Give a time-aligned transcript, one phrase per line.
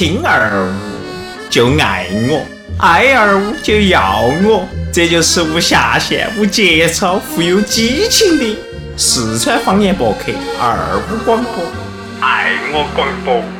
[0.00, 0.72] 听二五
[1.50, 2.42] 就爱我，
[2.78, 8.56] 爱二五就要我，这就是无下限、无节操、富有激情的
[8.96, 11.62] 四川方言博客二五广播，
[12.22, 13.59] 爱我广播。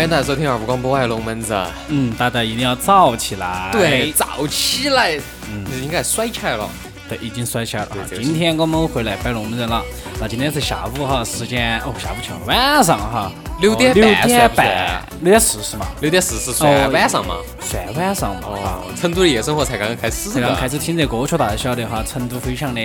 [0.00, 1.66] 欢迎大家收听二五广播，我是龙门阵。
[1.88, 3.68] 嗯，大家一定要早起来。
[3.70, 5.20] 对，燥起来，
[5.52, 6.66] 嗯，应该甩起来了。
[7.06, 9.84] 对，已经甩起来了今天我们回来摆龙门阵了。
[10.18, 17.34] 那今天是下午哈，时间哦，下午去了，晚上哈，六点哦六半点半六点四十嘛，六点四十算哦晚上嘛？
[17.60, 18.40] 算晚上嘛。
[18.44, 20.30] 哦，成都的夜生活才刚刚开始。
[20.30, 22.80] 这刚开始听这歌曲，大家晓得哈，成都非常的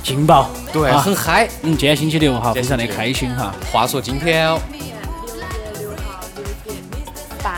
[0.00, 1.48] 劲爆，对，啊很嗨。
[1.62, 3.52] 嗯，今天星期六哈，非常的开心哈。
[3.72, 4.60] 话说今天哦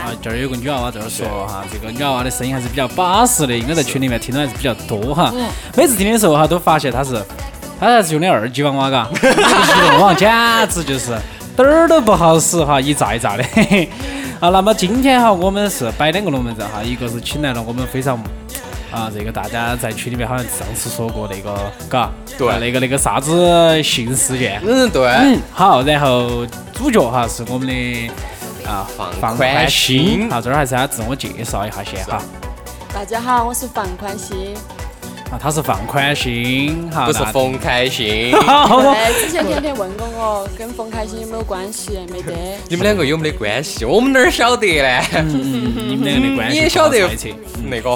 [0.09, 5.31] 啊，这儿有个女娃娃在这儿说哈，这个女娃娃的声音还是比较巴适的，应该在群里面听的还是比较多哈。
[5.77, 7.23] 每次听的时候哈，都发现她是，
[7.79, 10.31] 她还是用的二 G 网哇嘎，这个移动网简
[10.67, 11.15] 直就是
[11.55, 13.43] 点儿都不好使哈，一炸一炸的。
[13.53, 13.89] 嘿嘿。
[14.39, 18.19] 好，那么今天哈，我们是摆两个龙门阵哈，一个是请来了我们非常。
[18.91, 21.55] 啊，这个大家在群里面好像上次说过那个，
[21.87, 28.11] 嘎，对啊那个那个啥子性事件，嗯，对，嗯，好，然后主角哈是我们的
[28.65, 32.21] 啊放放宽宽心心，好，这儿还是要自我介绍一下先哈。
[32.93, 34.55] 大家好，我是放宽心。
[35.31, 38.31] 啊，他是放宽心，哈，不是冯开心。
[38.33, 41.99] 对，之前天天问过我，跟冯开心有没有关系？
[42.11, 42.33] 没得。
[42.67, 43.85] 你们两个有没得关系？
[43.85, 45.01] 我们哪儿晓得呢？
[45.13, 46.97] 嗯，你们两个的关系 你也晓得
[47.63, 47.95] 那个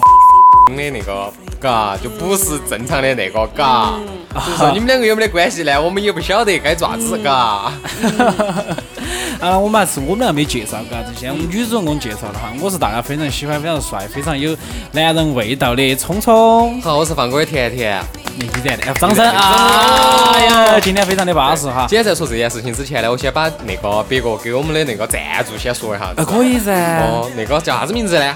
[0.75, 3.93] 的那个，嘎，就不是正常的那个，嘎。
[4.33, 5.81] 就是说你们两个有没得关系呢？
[5.81, 7.71] 我们也不晓得该咋子，嘎。
[9.39, 12.51] 啊，我们还是我们还没介绍，嘎，这些我们女主人公介绍了哈。
[12.61, 14.55] 我是大家非常喜欢、非常帅、非常有
[14.93, 18.01] 男人味道的聪聪，好，我是放歌的甜甜。
[18.35, 20.31] 你依然的，掌声啊！
[20.33, 21.85] 哎呀，今天非常的巴适哈。
[21.87, 26.71] 今天在说这件事情之前呢，我先把那个别个给我们的那个赞助先说一下可以噻。
[27.01, 28.35] 哦，那个叫啥子名字呢？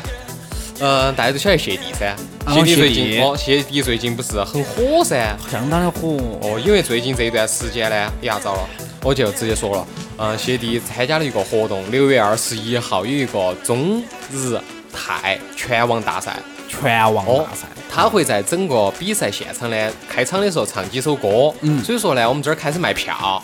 [0.80, 2.16] 嗯，大家都晓得谢帝噻。
[2.46, 5.36] 哦谢帝最近哦，谢帝最近不是很火噻？
[5.52, 6.18] 相当的火。
[6.42, 8.70] 哦，因为最近这一段时间呢，哎呀糟了，
[9.04, 14.02] 我就直接说了，嗯，谢帝参加了一个活动，六月二十一号有一个中
[14.32, 14.60] 日
[14.94, 16.38] 泰拳王大赛。
[16.70, 23.42] 拳王哦大赛，，他会在整个比赛现场呢，开场的时候唱几首歌，嗯所以说呢，我们这儿开始卖票，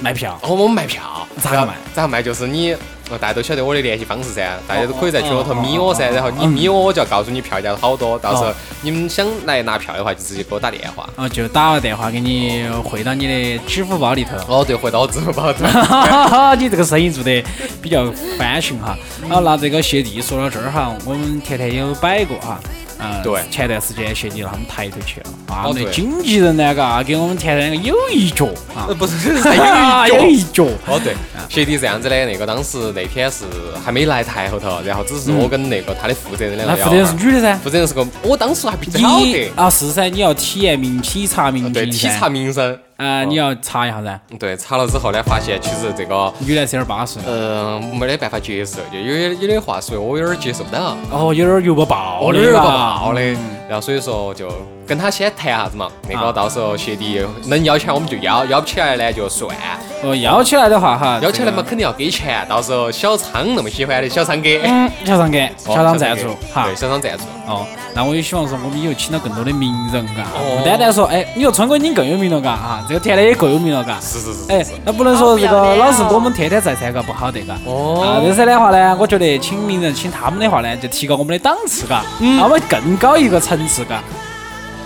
[0.00, 0.36] 卖票。
[0.42, 1.74] 哦，我们卖票，咋个卖？
[1.94, 2.20] 咋个卖？
[2.20, 2.74] 就是你，
[3.10, 11.08] 呃大家都晓得我的联系方式噻，大家都可以在群里头咪我噻，哦哦哦然后你咪我，我就要告诉你票价好多，到时候哦你们想来拿票的话，就直接给我打电话。
[11.16, 14.36] 哦，就打个电话给你汇到你的支付宝里头。
[14.46, 15.64] 哦，对，汇到我支付宝头。
[16.56, 17.44] 你这个生意做得
[17.82, 18.96] 比较翻新哈。
[19.28, 22.58] 好，那这个谢帝说到这儿哈，我们甜甜有摆过哈。
[23.02, 28.44] 嗯，对前段时间谢帝让他们抬头去了，啊，哦我们的对经纪人呢，嘎，给我们甜甜两个有一脚
[28.76, 30.06] 啊呃，不是， 有一脚。
[30.06, 30.64] 有一脚。
[30.86, 31.14] 哦，对，
[31.48, 33.46] 学弟这样子的，那个当时那天是
[33.82, 37.54] 还没来台后头，然后只是我跟那个他的负责人两个那负责人是女的噻。
[37.56, 42.78] 负责人是个，我当时还不晓得，啊是噻，你要体验民体察民体察民生。
[42.98, 44.20] 啊，你要查一下噻。
[44.38, 47.18] 对，查了之后呢，发现其实这个，女的是有点巴适。
[47.26, 50.94] 呃，没得办法接受，就有点有点话说我有点接受不到。
[51.10, 53.20] 哦，有点油不爆的，哦有点不爆的，
[53.66, 54.52] 然后所以说就
[54.86, 59.56] 跟他先谈下子嘛，那个啊到时候学弟能要钱我们就要，要不起来呢就算，
[60.02, 66.74] 哦，要起来的话哈，要起来这个嘛肯定要给钱，到时候小仓那么喜欢的小仓哥，嗯，小仓给，哦小张赞助哈对，。
[66.74, 67.24] 小仓赞助。
[67.46, 73.98] 哦，那我也希望说我们以后请到更多的名人，嘎，哦不单单说，哎，你说春哥已经更有名了，嘎，哈，这个甜甜也够有名了，嘎。
[74.00, 77.52] 是是是哎是是。，那不能说这个老是我们天天在噻，嘎，不好的，嘎。
[77.52, 84.02] 啊，哦，这些的话呢，我觉得请名人请他们的话呢，就提高我们的档次，嘎，那我们更高一个层次，嘎。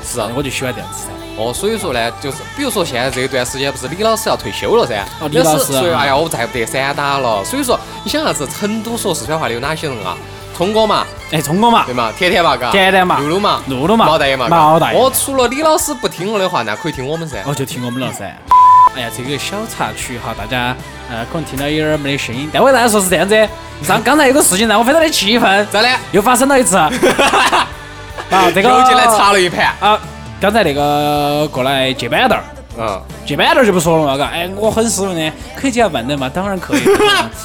[0.03, 1.24] 是啊，我就喜欢这样子噻。
[1.37, 7.45] 哦，所以说呢，就是比如说现在这一段时间不是李老师要退休了噻，哦李老师所以哎呀，我再不得散打了。
[7.45, 8.47] 所以说，你想啥子？
[8.47, 10.17] 成都说四川话的有哪些人啊？
[10.57, 12.13] 聪哥嘛，哎，聪哥嘛对，嘛？
[12.17, 17.43] 甜甜嘛，嘎，甜甜嘛露露嘛，露露嘛毛大爷嘛，毛大爷我，除了李老师不听我的话，那可以听我们噻。
[17.45, 18.25] 哦，就听我们了噻。
[18.95, 20.77] 哎呀，这个小插曲哈，大家
[21.11, 23.37] 呃可能听到有点儿没得声音，但我跟大家说是这样子，
[23.83, 25.89] 上刚才有个事情让我非常的气愤，咋的？
[26.13, 26.77] 又发生了一次。
[28.31, 29.75] 啊，这个又进来查了一盘。
[29.81, 29.99] 啊，
[30.45, 32.45] 刚才那个过来借板凳儿，
[32.79, 36.29] 嗯，借板凳儿就不说了嘛，嘎，哎，我很斯文的，可以借下板凳嘛？
[36.29, 36.83] 当然可以。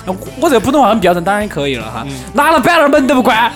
[0.06, 2.06] 我 我这个普通话很标准，当然可以了哈。
[2.34, 3.50] 拿了板凳儿门都不关，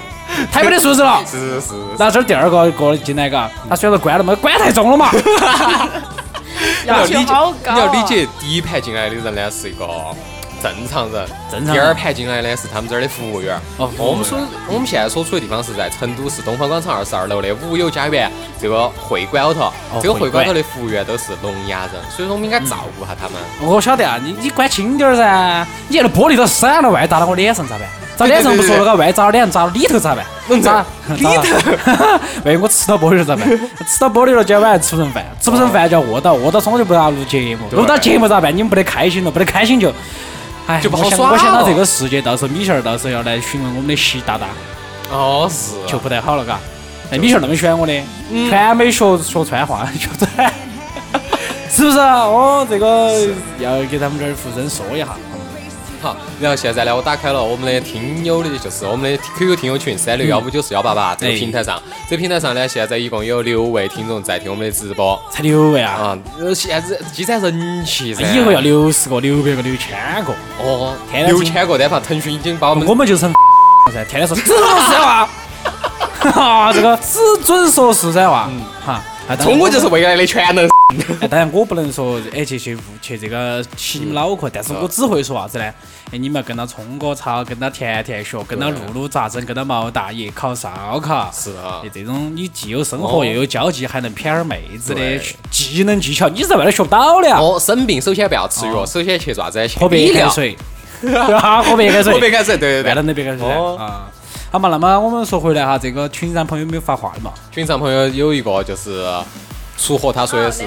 [0.52, 1.18] 太没得素质了。
[1.24, 1.74] 是是是。
[1.98, 5.10] 然后这儿第二个过进来，嘎，他虽然说关了嘛，关太重了嘛。
[6.84, 8.02] 要求好高、你要理。
[8.02, 9.86] 解，第一排进来的人呢是一个
[10.62, 13.60] 正常人，正常人第二排进来的是他们这儿的服务员儿。
[13.78, 18.30] 哦我们所我们现在所处的地方是在成都市东方广场二十二楼的五友家园
[18.60, 19.72] 这个会馆后头。
[20.02, 23.38] 这个会馆头的服务员都是聋哑人，所以说我们应该照顾下他们。
[23.62, 27.86] 我晓得啊，你你关轻点儿噻，你那玻璃都散了，万一打到我脸上咋办？
[28.16, 30.24] 砸脸上不说了，嘎，万一砸到脸上，砸到里头咋办？
[30.60, 30.84] 砸
[31.14, 31.32] 里头，
[32.44, 33.48] 万一我吃到玻璃了咋办？
[33.86, 38.54] 吃到玻璃了，今天晚上吃不成饭，吃不成饭就要饿到，饿到中午就不要录节目，录到节目咋办？
[38.54, 39.90] 你们不得开心了，不得开心就，
[40.70, 44.46] 哎，就不好耍了我想到这个世界，到时候米线儿到时候要来询问我们的习大大，
[45.10, 46.58] 哦，是就不太好了，嘎。
[47.10, 47.92] 哎，米线儿那么喜欢我的，
[48.48, 50.52] 全没学说川话， 学川，
[51.68, 52.18] 是不是啊？
[52.18, 53.26] 哦，这个
[53.58, 55.08] 要给他们这儿附身说一下。
[56.00, 61.36] 好，然后现在呢，我打开了我们的听友的，就是我们的 QQ 听友群三六幺五九四幺八八这个哎。
[61.36, 65.20] 平台上，这个平台上呢，现在一共有六位听众在听我们的直播。
[65.30, 65.92] 才六位啊！
[65.92, 70.32] 啊，呃，现在积攒人气噻，以后要六十个、六百个、六千个，
[70.62, 73.30] 哦，天天六千个，但怕腾讯已经把我们我们就成
[73.92, 75.28] 噻，天天说只说实话，
[76.32, 78.48] 哈，这个只准说实在话，
[78.84, 79.02] 哈。
[79.30, 80.68] 啊当然中国就是未来的全能。
[81.20, 85.64] 哎，当然我不能说哎去去去这个洗你们脑壳，但是我只会说啥子呢？
[86.10, 91.30] 哎，你们要跟到聪哥操，跟到甜甜学，跟到露露咋整，跟到毛大爷烤烧烤。
[91.32, 95.00] 是啊哎，这种你既有生活哦又有交际，还能骗儿妹子的
[95.50, 97.38] 技能技巧，你在外头学不到的啊。
[97.40, 99.68] 哦，生病首先不要吃药，首先去啥子？
[99.68, 100.56] 去喝白开，水，
[101.40, 102.94] 啊，喝白开水，喝白开水，对对万对。
[102.94, 104.10] 能的白开水哦啊。
[104.50, 107.32] 好嘛，那么我们说回来哈，这个群上朋友没有发话的嘛？
[107.52, 109.06] 群上朋友有一个就是
[109.78, 110.64] 出货，他说的是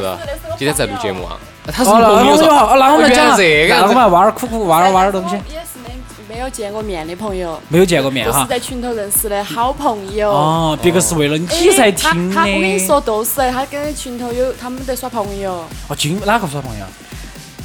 [0.57, 1.37] 今天在录节目啊，
[1.67, 5.35] 他朋友说，我们有哈，那我们原讲啊，来这个那我们来挖点苦苦，挖点挖点东西。
[5.35, 8.47] 也是没没有见过面的朋友，没有见过面就是哈。
[8.49, 10.31] 在群头认识的好朋友。
[10.31, 12.35] 哦，别个是为了你哎才听的。
[12.35, 16.85] 他他我跟你说，都是他跟群头有他们在耍朋友，哦，今哪个耍朋友？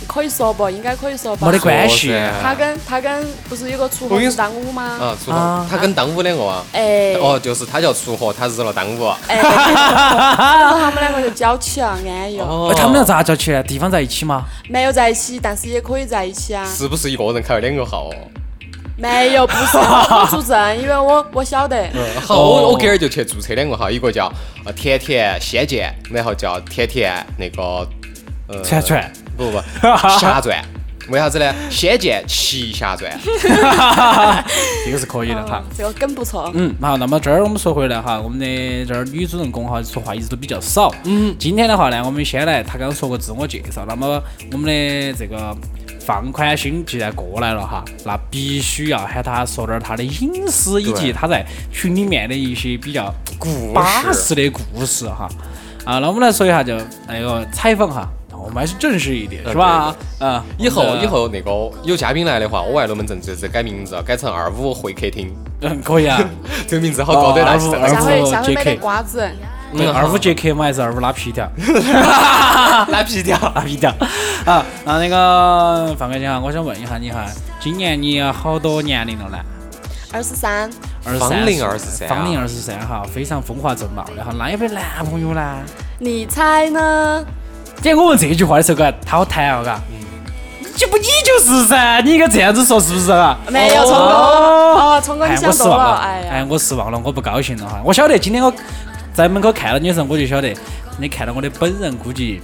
[0.08, 0.68] 可以说不？
[0.70, 1.46] 应该可以说吧？
[1.46, 2.12] 没得关系。
[2.42, 4.82] 他跟他跟不是有个厨房我跟你是当午吗？
[5.00, 9.06] 啊，出啊货，他跟当午两个啊，哎，哦，就是他叫锄禾，他日了当午。
[9.28, 12.40] 哎， 然后他们两个就交起了，安逸。
[12.40, 13.62] 哦哎，他们俩咋交起的？
[13.62, 14.44] 地方在一起吗？
[14.68, 16.64] 没有在一起，但是也可以在一起啊。
[16.64, 18.14] 是不是一个人开了两个号哦？
[18.96, 21.86] 没有，不是我不作证，因为我 我晓得。
[22.20, 24.32] 好，我我今儿就去注册两个号，一个叫
[24.64, 27.86] 呃甜甜仙剑，然后叫甜甜那个
[28.48, 29.12] 呃串串。
[29.38, 29.58] 不不
[30.18, 30.62] 侠传。
[31.08, 31.54] 为啥子呢？
[31.70, 33.10] 仙剑奇侠传。
[34.84, 35.62] 这个是可以的哈。
[35.74, 36.50] 这个梗不错。
[36.52, 40.94] 嗯，好，那么这儿我们说回来哈，我们的这儿女主人公哈说话一直都比较少。
[41.04, 45.56] 嗯，今天的话呢，我们先来，他刚刚说过自我介绍，那么我们的这个
[45.98, 51.42] 放宽心既然过来了哈，那必须要喊他说点儿他的隐私以及对他在
[51.72, 55.26] 群里面的一些比较故巴事适的故事哈。
[55.86, 56.76] 啊，那我们来说一下就
[57.06, 58.06] 那个采访哈，
[58.42, 59.94] 我们还是正式一点是吧？
[60.20, 61.50] 嗯，以后以后那个
[61.82, 65.34] 有嘉宾来的话，我爱龙门阵就是改名字，改成二五会客厅。
[65.60, 66.18] 嗯可以啊，
[66.68, 69.28] 这个名字好高端二五下回下回没得 JK 瓜子，
[69.76, 71.50] 对，二五杰克嘛还是二五拉皮条。
[72.88, 73.36] 拉皮条。
[73.54, 73.90] 拉皮条
[74.46, 74.64] 啊！
[74.84, 77.24] 那那个范哥姐哈，我想问一下你哈，
[77.60, 79.38] 今年你好多年龄了呢？
[80.12, 80.70] 二十三，
[81.04, 84.32] 二十芳龄二十三芳龄二十三哈，非常风华正茂的哈。
[84.38, 85.58] 那有没有男朋友呢？
[85.98, 87.24] 你猜呢？
[87.80, 89.80] 今天我问这句话的时候，嘎，他好谈哦，嘎。
[90.76, 93.38] 就不你就是噻，你应该这样子说是不是啊？
[93.48, 97.80] 没有，聪哥，哦，聪哥你哎，想多了，哎哎，我失望了，我不高兴了哈。
[97.84, 98.52] 我晓得今天我
[99.14, 100.52] 在门口看到你的时候，我就晓得
[100.98, 102.40] 你看到我的本人，估计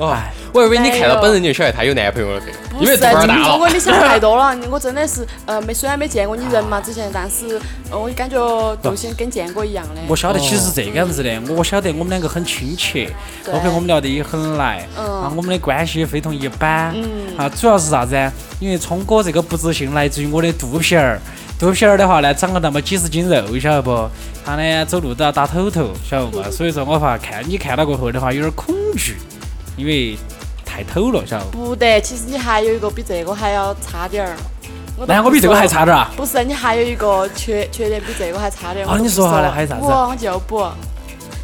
[0.00, 3.44] 哦哎，我以为你看到本人就晓得他有男朋友了的，不是，因为肚儿大了。
[3.44, 8.36] 聪哥你想太多了，我真的是，呃，没虽然没见过你人嘛之前，但是呃我感觉
[8.82, 10.00] 就像跟见过一样的。
[10.08, 13.10] 我晓得其实是这个样子的，我晓得我们两个很亲切，
[13.44, 18.32] 对包括我们聊得也很来，嗯啊，我们的关系也非同一般，嗯啊，主要是啥子啊？
[18.58, 21.20] 因为聪哥这个不自信来自于我的肚皮儿，
[21.58, 24.08] 肚皮儿的话呢，长了那么几十斤肉，晓得不？
[24.42, 26.42] 他呢走路都要打抖抖，晓得不？
[26.50, 29.16] 所以说我怕看你看到过后的话有点恐惧，
[29.80, 30.14] 因为
[30.62, 31.68] 太抖了，晓得不？
[31.68, 34.36] 不得，其实你还有一个比这个还要差点儿。
[35.08, 36.10] 那我比这个还差点儿啊？
[36.14, 38.86] 不是，你还有一个缺缺点比这个还差点。
[38.86, 40.68] 啊我都不你说下来还有啥子我就不。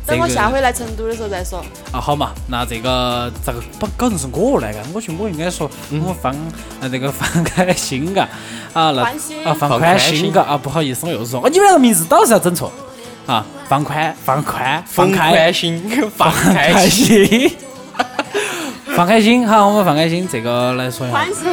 [0.06, 1.64] 等我下回来成都的时候再说。
[1.90, 4.82] 啊，好嘛，那这个咋个把搞成是我来干？
[4.92, 6.36] 我觉得我应该说我放
[6.80, 8.28] 呃这个放开心嘎，
[8.74, 9.14] 啊那啊
[9.58, 12.70] 放放宽宽心心嘎啊，不好意思我又说，哦你们两个名字倒是要整错
[13.26, 15.82] 啊，放宽放宽放宽 心，
[16.14, 17.50] 放开开心。
[18.96, 21.44] 心，放开心，好，我们放开心，这个来说一下宽，心，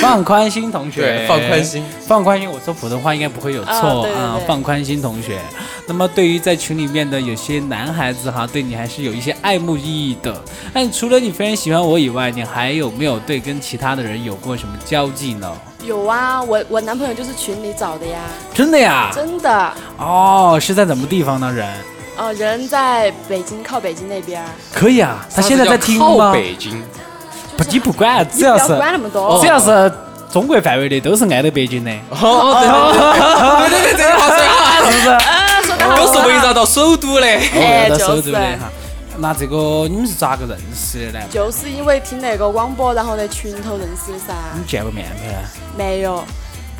[0.00, 2.50] 放宽心同学，对放宽心，放宽心。
[2.50, 5.38] 我说普通话应该不会有错啊对对对放宽心同学。
[5.86, 10.34] 那么对于在群里面的有些男孩子哈，对你还是有一些爱慕意义的。
[10.72, 15.52] 那你除了你非常喜欢我以外，你还有没有对跟其他的人有过什么交际呢？
[15.84, 18.18] 有啊，我我男朋友就是群里找的呀，
[18.54, 19.10] 真的呀？
[19.14, 19.72] 真的。
[19.98, 21.52] 哦，是在什么地方呢？
[21.52, 21.68] 人
[22.16, 24.48] 呃，人在北京，靠北京那边儿。
[24.72, 26.32] 可以啊，他现在在听靠？
[26.32, 26.82] 北京，
[27.56, 29.40] 不，你不管，只要你不要是管那么多。
[29.40, 29.92] 只要是
[30.30, 35.08] 中国范围内，都是挨着北京的，哦，对对对对对，这句话说得好，是不是？
[35.10, 37.26] 啊，说得好都是围绕到首都的。
[37.90, 38.70] 就是都的哈。
[39.16, 41.26] 那这个你们是咋个认识的呢？
[41.30, 44.34] 就是因为听那个广播，然后在群头认识的噻。
[44.52, 45.06] 你们见过面
[45.76, 45.84] 没？
[45.84, 46.24] 没有，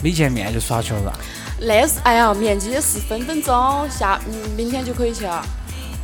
[0.02, 1.12] 没见面就耍球了。
[1.66, 3.54] 那是哎呀，面积也是分分钟
[3.88, 5.44] 下，嗯，明天就可以去了。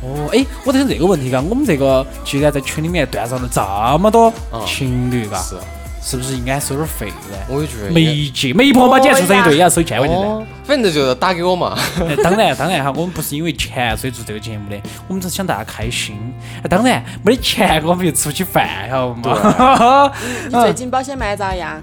[0.01, 3.61] 哦，哎，我在想这个问题嘎，我们这个既然在群里面断上了这
[3.99, 5.55] 么多嗯情侣嘎，是，
[6.01, 7.37] 是不是应该收点费呢？
[7.47, 7.91] 我也觉得。
[7.91, 10.23] 媒介媒婆嘛，今天做生意对也要收千块钱噻。
[10.23, 11.77] 哦，反正就是打给我嘛。
[12.09, 16.17] 哎当然，当然哈，我们不是因为钱所以做这个节目的，我们只是想大家开心。
[16.63, 20.11] 哎当然，没得钱我们就吃不起饭，晓得不嘛？
[20.49, 21.79] 你最近保险卖咋样？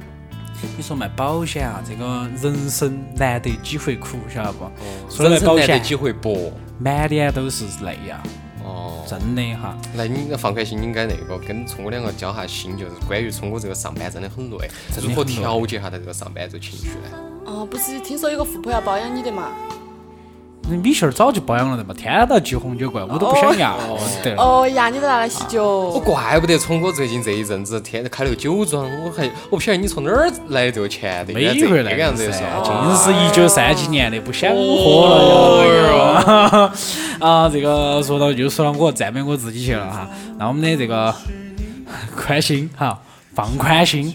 [0.76, 4.70] 你说卖保险啊，这个人生难得几回苦，晓得不？
[5.10, 6.52] 说人来保险生难得几回搏。
[6.78, 8.22] 满脸都是泪呀，
[8.62, 9.76] 哦，真的哈。
[9.94, 14.70] 那你放宽心，你应该那个跟聪哥两个交下心，就是关于聪哥这个上班真的很累，
[15.02, 17.18] 如何调节下他这个上班这个情绪呢？
[17.44, 19.50] 哦，不是听说有个富婆要包养你的嘛？
[20.70, 23.76] 那米线儿早就包养了的嘛，天天都寄红酒过来，我都不想要。
[24.22, 25.98] 对了，哦呀，你都拿来洗脚我。
[25.98, 36.72] 怪不得聪哥最近这一阵子天天开了个酒庄，我还我不晓得你从哪儿来的这个钱的，没这回来这个样子的噻是，尽是一九三几年的，不想喝了呀。
[37.20, 40.08] 啊，这个说到就说到我赞美我自己去了哈。
[40.38, 41.14] 那我们的这个
[42.14, 43.00] 宽心哈，
[43.34, 44.14] 放宽心，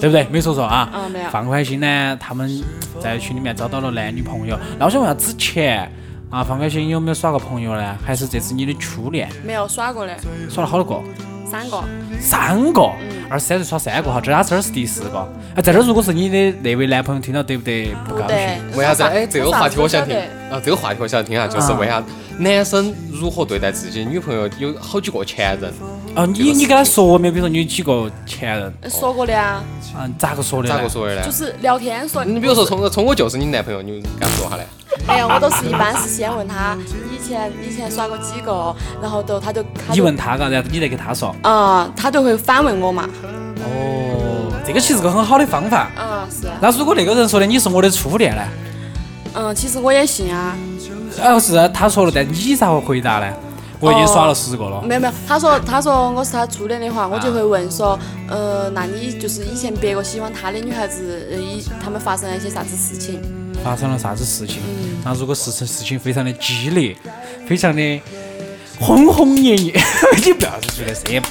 [0.00, 0.26] 对不对？
[0.30, 0.88] 没说错啊。
[0.94, 2.62] 嗯没有放宽心呢，他们
[3.00, 4.58] 在群里面找到了男女朋友。
[4.78, 5.90] 那我想问下，之前
[6.30, 7.96] 啊，放宽心有没有耍过朋友呢？
[8.04, 9.28] 还是这是你的初恋？
[9.44, 10.16] 没有耍过的，
[10.48, 11.02] 耍了好多个？
[11.50, 11.82] 三个。
[12.20, 12.82] 三个，
[13.28, 15.28] 二十三岁耍三个哈，这他这儿是第四个。
[15.56, 18.76] 哎，在这儿如果是你的那位男朋友听到，得不得不高兴？
[18.76, 19.02] 为啥子？
[19.02, 20.16] 哎，这个话题我想听
[20.50, 22.02] 啊，这个话题我想听啊，就是为啥
[22.40, 24.48] 男生如何对待自己女朋友？
[24.58, 25.70] 有好几个前任，
[26.14, 27.32] 哦，你你跟他说没有？
[27.32, 28.72] 比如说你有几个前任？
[28.88, 29.62] 说过的啊，
[29.98, 30.68] 嗯，咋个说的？
[30.68, 30.88] 咋个？
[30.88, 31.30] 说的呢就？
[31.30, 32.24] 是聊天说。
[32.24, 34.66] 你比如说聪哥，聪哥就是你男朋友，你敢说下来？
[35.06, 36.76] 哎呀，我都是一般是先问他
[37.12, 41.34] 以前以前耍过几个，然后都他就你问他嘎，然后你再给他说。
[41.42, 43.06] 啊，他就会反问我嘛。
[43.58, 45.90] 哦，这个其实是个很好的方法。
[45.98, 46.48] 嗯，是。
[46.62, 48.42] 那如果那个人说的你是我的初恋呢？
[49.34, 50.56] 嗯，其实我也信啊。
[51.22, 53.32] 哦，是啊他说了，但你咋会回答呢？
[53.80, 54.82] 我已经耍了十个了。
[54.82, 57.98] 没有没有，他说他说我是他初恋的话，我就会问说，
[58.28, 63.22] 呃，那你就是以前别个喜欢他的女孩子，呃，以他们发生了一些啥子事情？
[63.64, 64.58] 发生了啥子事情？
[65.02, 66.94] 那如果事情事情非常的激烈，
[67.46, 68.02] 非常的
[68.78, 69.72] 轰轰烈烈，
[70.24, 71.22] 你不要觉得这，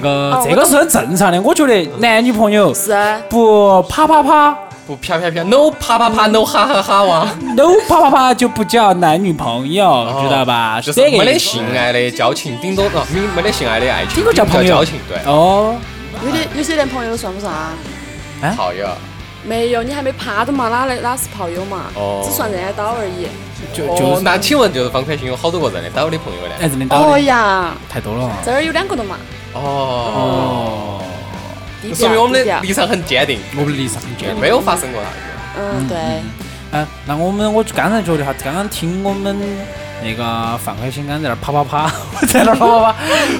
[0.00, 1.40] 个哦这个是很正常的。
[1.42, 4.56] 我觉得男女朋友是啊，不啪啪啪
[4.90, 10.78] 不啪啪啪，no 啪啪啪，no 哈哈哈哇，，no 啪啪啪就不叫男女朋友，知道吧？
[10.78, 15.76] 哦就是没得性爱的交情，顶多哦，没没得性爱的爱情，顶多叫朋友交情，对，哦，
[16.26, 17.72] 有的有些连朋友都算不上啊。
[18.56, 18.88] 炮友，
[19.44, 21.84] 没有，你还没趴的嘛，哪来哪是炮友嘛？
[21.94, 23.28] 哦只算认得到而已。
[23.72, 26.54] 就哦就那请问就是方块星有好多个认得到的朋友呢？
[26.60, 28.38] 哎，认得到哦呀，太多了啊。
[28.44, 29.16] 这儿有两个的嘛。
[29.52, 30.99] 哦，哦，
[31.82, 34.40] 低调说明我们的立场很坚定，我们的立场很坚定。
[34.40, 35.16] 没有发生过啥子。
[35.58, 35.96] 嗯，对。
[36.72, 39.36] 嗯，那我们我刚才觉得哈，刚刚听我们
[40.04, 42.94] 那个范开心刚刚在那儿啪啪啪，我 在那儿啪啪啪，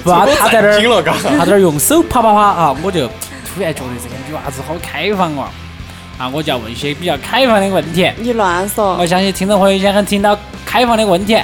[0.11, 0.81] 哇，他在那儿
[1.37, 5.47] 他在那儿用手啪啪啪啊，我就突然觉得这个女娃子好开放哦。
[6.17, 8.11] 啊，我就要问一些比较开放的问题。
[8.17, 9.05] 你乱说我。
[9.07, 11.35] 相信听众朋友也很听到开放的问题，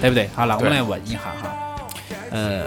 [0.00, 0.30] 对不对？
[0.36, 1.48] 好，那我们来问一下哈，
[2.30, 2.66] 呃，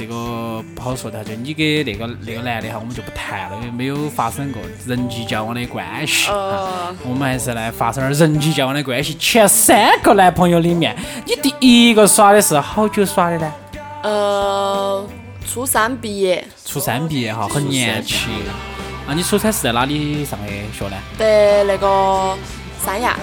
[0.00, 6.30] 这个不好说的，就你跟那个那个男的哈，我们就不谈了，因为没有发生过人际交往的关系。
[6.30, 9.12] 啊呃，我们还是来发生点人际交往的关系。
[9.16, 13.52] 前三个男朋友里面，你第一个耍的是好久耍的呢？
[14.02, 15.06] 呃，
[15.46, 18.30] 初三毕业，初三毕业哈，很年轻。
[19.06, 20.96] 啊，你初三是在哪里上的学呢？
[21.18, 22.34] 在那个
[22.82, 23.18] 三亚。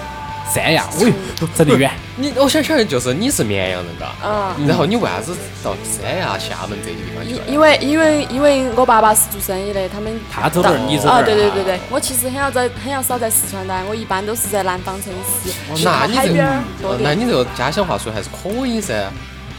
[0.52, 1.12] 三亚，喂，
[1.54, 1.90] 真的远。
[2.16, 4.66] 你我想晓得就是你是绵阳人嘎，嗯。
[4.66, 7.30] 然后你为啥子到三亚、厦门这些地方去？
[7.30, 17.14] 因因为因为因为我爸爸是做生意的，他们他走哪儿，你走哪啊，对对对对，我其实很少在很要少在四川待，我一般都是在南方城市，哦那你这海边多呃那。
[17.14, 18.94] 你这个家乡话说还是可以噻。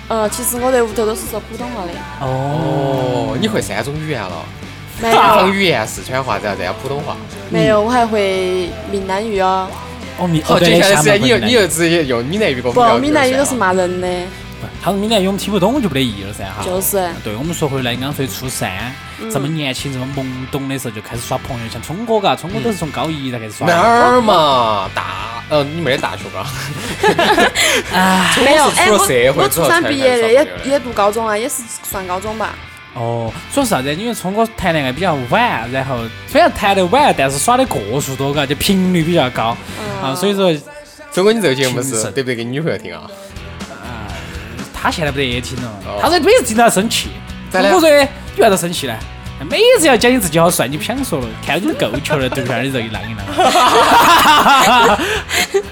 [0.07, 1.91] 呃，其实我在屋头都是说普通话的，
[2.21, 4.43] 哦，你会三种语言了？
[5.01, 7.15] 没地方语言四川话，然后再加普通话。
[7.49, 9.67] 没有，我还会闽南语哦。
[10.19, 13.55] 哦，哦接下来是你又你又直接用闽南语给我们不聊，闽南语都是。
[13.55, 14.07] 骂人的，
[14.81, 16.63] 他说闽南语我们听不懂就没得意义了噻哈。
[16.63, 17.09] 就是。
[17.23, 18.93] 对我们说回来，刚说初三，
[19.31, 23.67] 这么年轻、这么懵懂的时候就开始耍朋友，像聪哥嘎，聪哥都是从高一才开始耍。
[23.67, 24.89] 哪儿嘛？
[24.93, 26.45] 大呃，你没得大学嘎？
[28.43, 32.53] 没有，哎，我出了社会我初三毕业的，也也读高中啊，也是算高中吧。
[32.99, 33.95] 哦，主要是啥子？
[33.95, 39.55] 因为聪哥谈恋爱比较晚，然后虽然谈得晚，但是耍的个数多，嘎，就频率比较高
[40.03, 40.53] 啊，所以说
[41.13, 43.09] 聪哥，你这个节目是得不得给你女朋友听啊？
[43.71, 44.11] 啊
[44.73, 47.09] 他现在不得也听了哦，他说每次听到他生气。
[47.49, 48.93] 咋的我说你为啥生气呢？
[49.47, 52.63] 每次要讲你自己好帅，你不想说了，看到你都够球了，对不对？
[52.63, 53.23] 你这一浪一浪。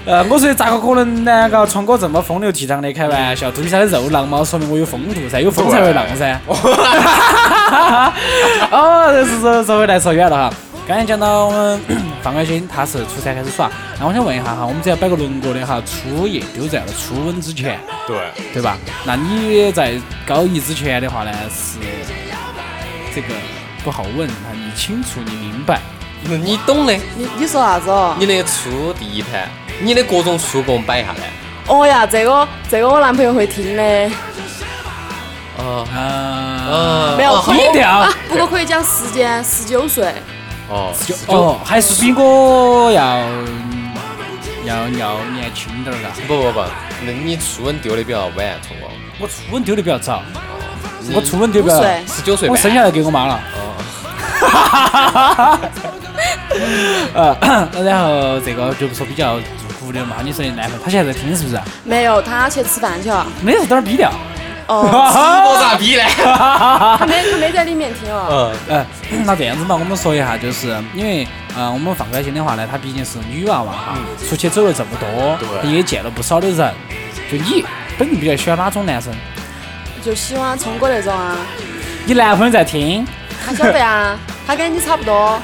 [0.06, 1.50] 呃，我说咋个可能呢？
[1.50, 6.40] 嘎，聪哥这么风流倜傥的开玩笑，肚皮上的肉浪嘛，说明我有风度噻，有风才会浪噻。
[8.70, 10.56] 哦，这是说说回来说远了哈。
[10.86, 11.78] 刚才讲到我们
[12.22, 13.70] 范开心，他是初三开始耍，
[14.00, 18.16] 那我想问一下哈，我们只要摆个轮廓的哈，初夜丢在了初吻之前，对，
[18.54, 18.78] 对吧？
[19.04, 19.92] 那你在
[20.26, 21.76] 高一之前的话呢，是
[23.14, 23.28] 这个
[23.84, 25.80] 不好问啊，你清楚，你明白。
[26.24, 26.92] 那你懂的。
[26.92, 28.16] 你你说啥子哦？
[28.18, 29.48] 你的初第一盘，
[29.80, 31.20] 你的各种初给我们摆一下呢？
[31.68, 34.10] 哦呀，这个这个我男朋友会听的，
[35.58, 36.00] 哦啊，
[36.72, 40.12] 啊，没有啊低调啊，不过可以讲时间，十九岁。
[40.68, 43.20] 哦，就哦，还是比我要
[44.64, 46.08] 要要年轻点儿嘎。
[46.26, 46.64] 不不不，
[47.06, 48.88] 那你初吻丢的比较晚，聪哥。
[49.20, 50.22] 我初吻丢的比较早，
[51.14, 52.48] 我初吻丢比较十九岁。
[52.48, 53.40] 我生下来给我妈了。
[57.14, 57.36] 呃，
[57.84, 59.42] 然后这个就不说比较入
[59.80, 61.60] 骨的嘛，你说你男朋友他现在在听是不是？
[61.84, 63.26] 没有，他去吃饭去了。
[63.42, 64.10] 没事，等会儿逼掉。
[64.66, 64.90] 哦，直
[65.44, 66.02] 播咋逼呢？
[66.98, 68.52] 他没他没在里面听哦。
[68.68, 68.86] 嗯，呃，
[69.24, 71.26] 那这样子嘛，我们说一下，就是因为
[71.56, 73.94] 呃，我们放开心的话呢，她毕竟是女娃娃哈，
[74.28, 75.38] 出去走了这么多，
[75.70, 76.74] 也见了不少的人。
[77.30, 77.64] 就你
[77.98, 79.12] 本人比较喜欢哪种男生？
[80.04, 81.34] 就喜欢聪哥那种啊，
[82.04, 83.06] 你男朋友在听，
[83.44, 85.40] 他晓得啊，他跟你差不多。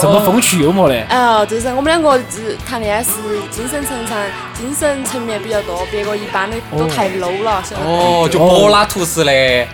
[0.00, 3.12] 这么风趣幽默的，哎呦，这是我们两个是谈恋爱是
[3.52, 4.16] 精神层层、
[4.52, 8.24] 精神层面比较多，别个一般的都太 low 了，晓得不？
[8.24, 9.66] 哦，就柏拉图式的，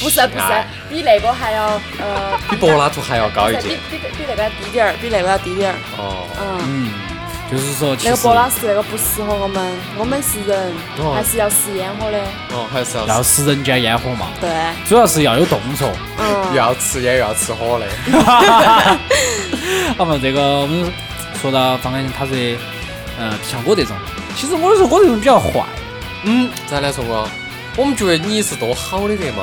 [0.00, 0.44] 不是不是，
[0.88, 3.68] 比那个还要呃，比柏拉图还要高一比截。
[3.90, 5.76] 比比那个要低点儿，比那个要低点儿。
[5.98, 6.90] 哦，嗯，嗯，
[7.50, 12.18] 就是说那个博拉斯那个不适合我们，我们是人，哦还是要食烟火的。
[12.52, 14.48] 哦，还是要要食人间烟火嘛，对，
[14.88, 15.90] 主要是要有动作。
[16.18, 17.86] 嗯，要吃烟又要吃火的。
[19.98, 20.92] 好嘛，这个我们
[21.42, 22.56] 说到方开心，他是
[23.18, 23.96] 呃像我这种，
[24.36, 25.64] 其实我说我这种比较坏，
[26.22, 27.26] 嗯，咋来说哥？
[27.76, 29.42] 我们觉得你是多好的得嘛。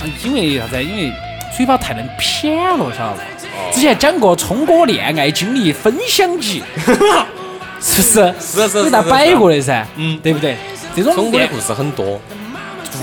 [0.00, 0.82] 啊因为啥子？
[0.82, 1.12] 因为
[1.56, 3.72] 嘴巴太能谝了，晓得不？
[3.72, 6.62] 之前讲过聪哥恋爱经历分享集，
[7.84, 8.34] 是不是？
[8.40, 10.56] 是是给他摆过的噻，嗯对不对？
[10.96, 12.18] 这种恋中国的故事很多。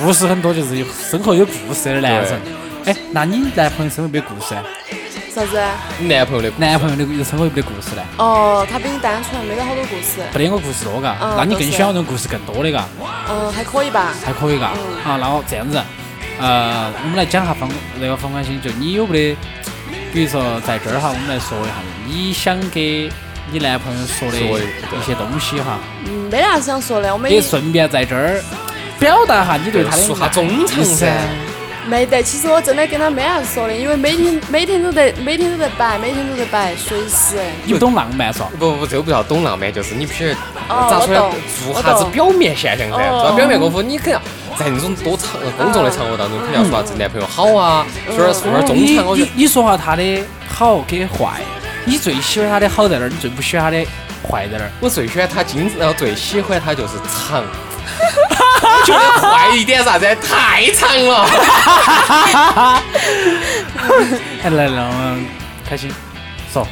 [0.03, 2.41] 故事很多，就是有生活有故事的男人。
[2.85, 4.63] 哎，那你男朋友生活有没得故事呢？
[5.35, 5.61] 啥子？
[5.99, 8.01] 你男朋友的男朋友的生活有没得故事呢？
[8.17, 10.21] 哦，他比你单纯，没得好多故事。
[10.31, 12.85] 不得我故事多嘎，嗯那你更喜欢那种故事更多的嘎，
[13.29, 14.13] 嗯，还可以吧。
[14.25, 14.71] 还可以嘎。
[15.03, 15.79] 好，那我这样子，
[16.39, 19.37] 呃，我们来讲下方那个方关心，就你有没得，
[20.13, 21.75] 比如说在这儿哈，我们来说一下
[22.07, 23.09] 你想给
[23.51, 28.41] 你男朋友说的说一些东西哈，嗯，没啥子想说的，我们也顺便在这儿
[28.97, 31.11] 表达下你对他的说下衷肠噻。
[31.85, 32.21] 没得。
[32.23, 37.35] 其实我真的跟他没啥子说的，因为每天每天都在每天都在摆，每天都在摆，随时。
[37.65, 38.43] 你不懂浪漫嗦？
[38.57, 40.31] 不不，这个不叫懂浪漫，就是你必须
[40.69, 41.35] 哦咋说呢？
[41.73, 42.95] 做啥子表面现象噻？
[42.95, 44.21] 哦做啥表面功夫，你肯定要
[44.55, 47.85] 在那种多场公众的场合当中，肯定要说啥子男朋友好啊，
[48.15, 49.05] 说点说点忠诚。
[49.07, 51.41] 我觉你得你说下他的好跟坏，
[51.85, 53.09] 你最喜欢他的好在哪儿？
[53.09, 53.85] 你最不喜欢他的
[54.27, 54.71] 坏在哪儿？
[54.79, 57.43] 我最喜欢他精致，然后最喜欢他就是长。
[58.85, 60.05] 觉得坏一点啥子？
[60.21, 61.25] 太长了。
[64.43, 65.25] 哎，来来，我们
[65.67, 65.91] 开心
[66.51, 66.65] 说。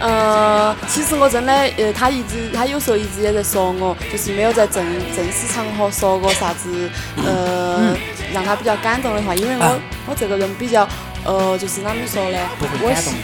[0.00, 4.84] 呃，其实我真的，呃，他一直，他有时候一直也在说我，就是没有在正
[5.14, 6.90] 正式场合说过啥子，
[7.24, 7.94] 呃，
[8.34, 10.88] 让他比较感动的话，因为我、啊我这个人比较，
[11.24, 12.38] 呃，就是啷么说呢？
[12.58, 13.18] 不会感动的。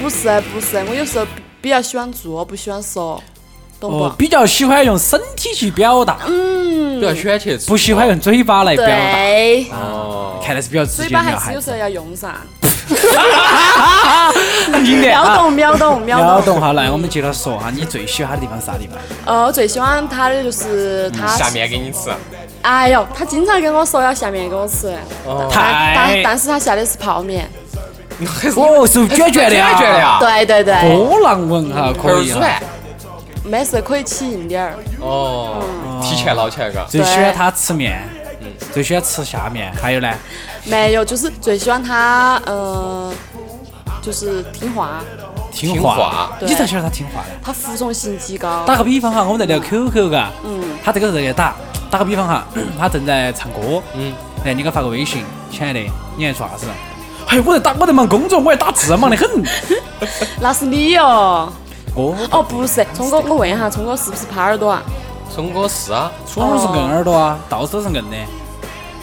[0.00, 1.30] 不是不是，我有时候比
[1.62, 3.22] 比较喜欢做，不喜欢说，
[3.78, 4.04] 懂不？
[4.04, 8.92] 哦，比较喜欢用身体去表达，嗯比较喜欢去不喜欢用嘴巴来表达。
[8.92, 10.16] 对，哦。
[10.42, 11.70] 看来是比较直嘴接的女孩子巴还是有时。
[11.70, 12.34] 候要用上，
[14.84, 15.22] 经典啊！
[15.22, 16.26] 秒懂秒懂秒懂。
[16.26, 18.96] 秒懂哈，来，我们接着说哈，你最喜欢他的地方是啥地方？
[19.26, 22.10] 呃，我最喜欢他的就是他下面给你吃。
[22.62, 24.88] 哎呦，他经常跟我说要下面给我吃，
[25.24, 27.48] 哦，但但但是他下的是泡面。
[28.56, 32.40] 哦，是卷卷的呀，卷卷的呀，对对对，波浪纹哈，可以哈。
[33.42, 34.74] 没事可以起硬点儿。
[35.00, 35.64] 哦，
[36.02, 36.84] 提前捞起来嘎。
[36.88, 38.06] 最喜欢他吃面，
[38.72, 40.12] 最喜欢吃下面，还有呢，
[40.64, 43.10] 没有，就是最喜欢他，呃，
[44.02, 45.00] 就是听话，
[45.50, 46.30] 听听话。
[46.40, 47.28] 你咋晓得他听话呢？
[47.42, 48.62] 他服从性极高。
[48.66, 51.56] 打个比方哈，我们在聊 QQ 嘎，嗯，他这个在给打，
[51.90, 52.44] 打个比方哈，
[52.78, 54.12] 他正在唱歌，嗯，
[54.44, 55.80] 哎，你给他发个微信，亲爱的，
[56.16, 56.66] 你在做啥子？
[57.30, 59.28] 哎，我在打，我在忙工作，我在打字，忙得很。
[60.42, 61.52] 那是你哦。
[61.94, 64.82] 我哦，不是，聪哥，我问一下，聪哥是不是耙耳朵啊？
[65.32, 68.16] 聪哥是啊，初耳是硬耳朵啊，到处都是硬的，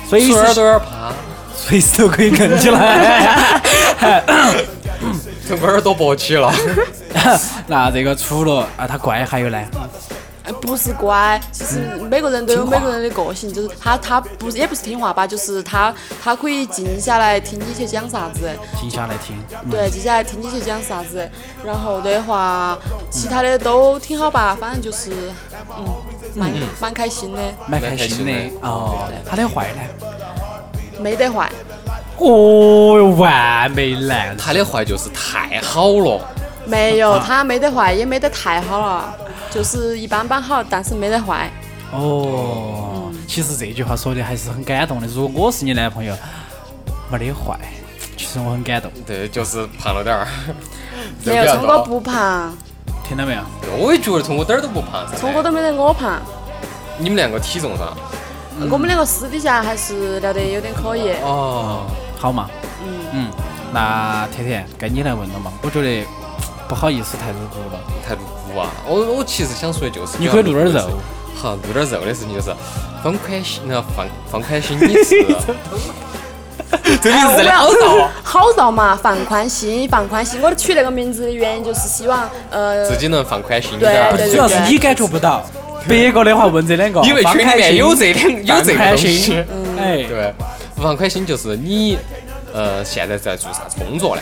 [0.10, 1.14] 随时耳时朵儿怕，
[1.56, 3.62] 随时都可以硬起来。
[5.48, 6.54] 聪哥耳朵勃起了。
[7.68, 9.58] 那这个除了啊他乖，还有呢？
[10.48, 11.80] 呃不是乖，其实
[12.10, 19.36] 每个人都有每个人的个性，就是他他不是也不是听话吧，就是他他可以静下来听你去讲啥子，静下来听。
[19.70, 21.30] 对，静下来听你去讲啥子，
[21.66, 22.78] 然后的话，
[23.12, 25.12] 其他的都挺好吧，反正就是
[25.78, 25.86] 嗯，
[26.34, 28.32] 蛮蛮开心的，蛮开心的
[28.62, 29.10] 哦。
[29.30, 29.82] 他的坏呢？
[31.00, 31.52] 没得坏。
[32.18, 34.36] 哦哟，完美男。
[34.38, 36.20] 他的坏就是太好了，
[36.68, 39.16] 没有，他没得坏，也没得太好了，
[39.50, 41.50] 就是一般般好，但是没得坏。
[41.92, 45.08] 哦，其实这句话说的还是很感动的。
[45.08, 46.14] 如果我是你男朋友，
[47.10, 47.58] 没得坏，
[48.18, 48.92] 其实我很感动。
[49.06, 50.28] 对，就是胖了点儿。
[51.24, 52.56] 没有，聪哥不胖，
[53.08, 53.42] 听到没有？
[53.80, 55.16] 我也觉得聪哥点儿都不胖噻。
[55.18, 56.20] 聪哥都没得我胖。
[56.98, 57.94] 你们两个体重噻？
[58.70, 61.12] 我们两个私底下还是聊得有点可以。
[61.22, 61.86] 哦，
[62.18, 62.50] 好嘛？
[62.84, 63.32] 嗯，嗯，
[63.72, 65.54] 那甜甜该你来问了嘛？
[65.62, 66.06] 我觉得
[66.68, 67.80] 不好意思太露骨了。
[68.06, 68.70] 太露骨啊！
[68.88, 70.90] 我我其实想说的就是，你可以露点儿肉。
[71.36, 72.52] 好，露点儿肉的事情就是
[73.04, 75.26] 放宽心，那放放宽心， 你是。
[77.02, 78.12] 这名字真的好绕啊！
[78.24, 80.42] 好绕嘛，放宽心，放宽心。
[80.42, 84.12] 我取那个名字的原因就是希望，呃，自己能放宽心点儿。
[84.18, 85.46] 对对主要是你感觉不到，
[85.88, 89.46] 别个的话问这两个，因为群里面有这两有这个东西心。。
[89.80, 90.34] 哎，对，
[90.76, 91.98] 放宽心就是你，
[92.54, 94.22] 呃，现在在做啥子工作呢？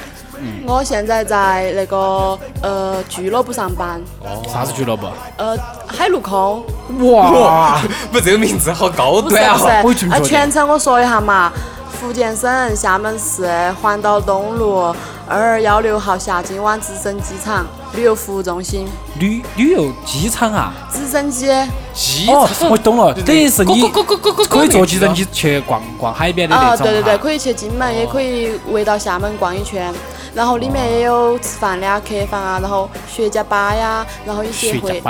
[0.67, 5.07] 我现在在那个呃俱乐部上班，哦啥子俱乐部？
[5.37, 6.63] 呃海陆空，
[7.11, 9.53] 哇， 不，这个名字好高端啊！
[9.53, 11.51] 不是，啊我也这么觉得全程我说一下嘛，
[11.91, 13.47] 福建省厦门市
[13.81, 14.93] 环岛东路
[15.27, 18.87] 二二幺六号下金湾直升机场旅游服务中心，
[19.19, 20.73] 旅旅游机场啊？
[20.91, 21.47] 直升机。
[21.93, 23.89] 机哦，我懂了，等于是你
[24.49, 29.93] 可以坐直升机去逛逛海边的那啊，种对对对，可以去金门，也可以围到厦门逛一圈。
[30.35, 35.01] 然后里面也有吃饭的啊、客房啊，然后雪茄吧呀，然后一些学会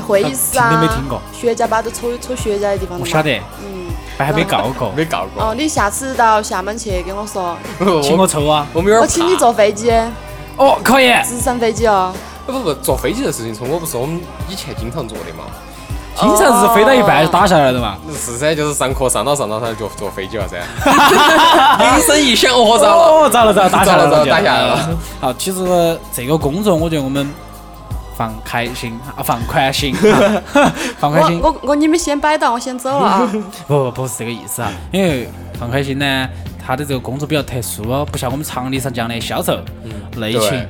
[0.00, 3.00] 会议室啊，听都没听过雪茄吧都抽抽雪茄的地方的嘛。
[3.00, 5.42] 我晓得，嗯，但还没告过，没告过。
[5.42, 7.56] 哦，你下次到厦门去跟我说，
[8.00, 8.64] 请我抽啊！
[8.72, 9.90] 我们有点我请你坐飞机，
[10.56, 11.12] 哦，可以。
[11.24, 12.14] 直升飞机哦。
[12.46, 15.44] 不不不，坐飞机的事情，从我不是我们以前经常坐的嘛。
[16.16, 17.96] 经常是飞到一半就打下来了嘛。
[18.12, 20.56] 是噻，就是上课上到上到，他就坐飞机了噻。
[21.78, 23.26] 铃声一响，哦，糟了。
[23.26, 24.90] 哦，糟了糟了，打下来了，打下来了。
[25.20, 27.28] 好，其实这个工作，我觉得我们
[28.16, 29.94] 放开心啊，放宽心，
[30.52, 31.40] 哈 放宽心。
[31.42, 33.32] 我我我你们先摆到，我先走了啊。
[33.66, 36.28] 不不不是这个意思啊，因为放开心呢，
[36.66, 39.58] 他的这个工作比较特殊哦，不像我们常理上讲的销售、
[40.16, 40.66] 内勤。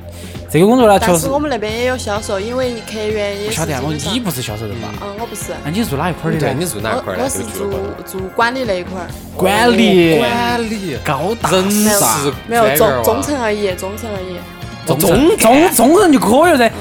[0.49, 3.79] 这个工作呢，确实我们那边也有销售，因为客源也是不晓得
[4.11, 4.93] 你不是销售的吧？
[5.01, 6.55] 嗯，我不是，那你是做哪一块儿的对，呢？
[6.59, 7.23] 你做哪一块儿呢？
[7.23, 7.67] 我我是做。
[8.05, 14.37] 做管理那一块儿，管理、管理、高大人上事没有中中层而已，中层而已。
[14.85, 16.71] 中中层中中层就可以了噻。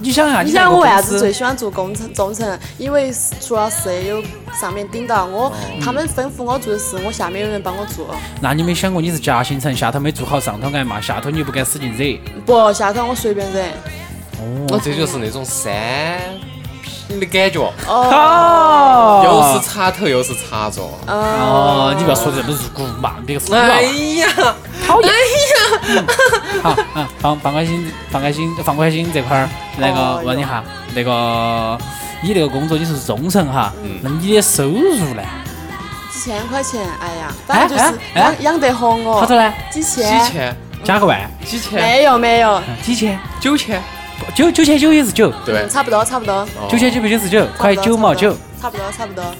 [0.00, 2.58] 你你想下，你在想我为啥子最喜欢做工程中层？
[2.78, 4.22] 因为除了舍友
[4.58, 8.06] 上面顶到我，他们吩咐我做的事，我下面有人帮我做。
[8.40, 12.18] 那你没想过你是夹心层，下头没做好，上头挨骂，下头你又不敢使劲惹。
[12.46, 13.60] 不，下头我随便惹。
[14.70, 15.72] 哦，这就是那种三
[17.08, 20.96] 品的感觉，哦，又是插头又是插座。
[21.08, 23.56] 哦，你不要说这么入骨嘛，别个说。
[23.56, 24.54] 哎呀，
[24.88, 25.12] 讨厌。
[26.62, 31.78] 好啊，放放开心，放开心，放宽心这块儿，那个哦问一下，那个
[32.22, 35.22] 你那个工作你是中层哈，嗯那你的收入呢？
[36.10, 37.82] 几千块钱，哎呀，反正就是
[38.14, 39.20] 哎哎养养得活我。
[39.20, 39.52] 好多呢？
[39.70, 40.56] 几千几千？
[40.82, 43.18] 加个万，几千、没有没有，几千？
[43.40, 43.80] 九千，
[44.34, 46.34] 九九千九也是九，对，差不多差不多。
[46.34, 48.34] 哦九千九百九十九，快九毛九。
[48.60, 49.22] 差不多差不多。
[49.22, 49.34] 哦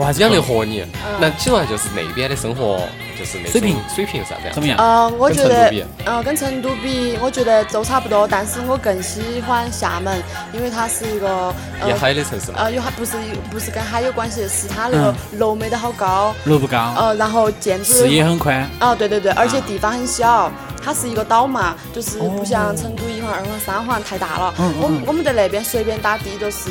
[0.00, 0.84] 还是养得活你。
[1.20, 2.80] 那请问就是那边的生活
[3.18, 4.54] 就是那水平水平是啥子样？
[4.54, 4.62] 怎？
[4.62, 4.78] 么样？
[4.78, 12.58] 呃，我觉得跟成都比，呃，跟成都比，我觉得都差不多，但是我更喜欢厦门，因为它是一个呃沿海的城市嘛。
[12.60, 13.16] 呃，有海不是
[13.50, 20.50] 不是跟海有关系，是它那个楼没得好高，楼不高，呃，然后建筑视野很宽，啊，对对对，而且地方很小，
[20.84, 24.54] 它是一个岛嘛，就是不像成都一环、二环、三环太大了。
[24.80, 26.70] 我们我们在那边随便打的都是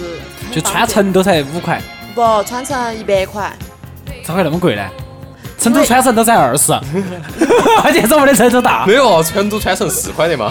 [0.52, 1.82] 就穿成都才五块，
[2.16, 3.52] 不穿成一百块，
[4.26, 4.82] 咋会那么贵呢？
[5.60, 6.72] 成都穿成都才二十，
[7.84, 8.94] 而且这么的成都大没。
[8.94, 10.50] 有，成都穿成四块的嘛。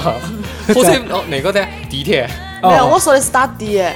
[0.69, 2.29] 火车哦，那个的地铁，
[2.63, 3.93] 没有，哦我说的是打的，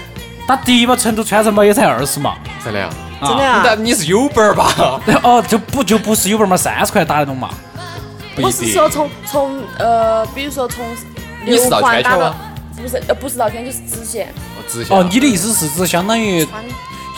[0.47, 2.37] 打的嘛，成都穿成嘛也才二十嘛。
[2.65, 2.89] 真的呀？
[3.21, 3.63] 真的啊。
[3.65, 5.01] 那你是 Uber 吧？
[5.23, 7.51] 哦，就不就不是 Uber 嘛，三十块打得动嘛。
[8.41, 10.87] 我是说从从呃，比如说从
[11.45, 12.37] 六你是绕环打到圈圈吗？
[12.81, 14.97] 不是呃不是绕圈就是直线哦直线。
[14.97, 16.63] 哦，你的意思是指相当于穿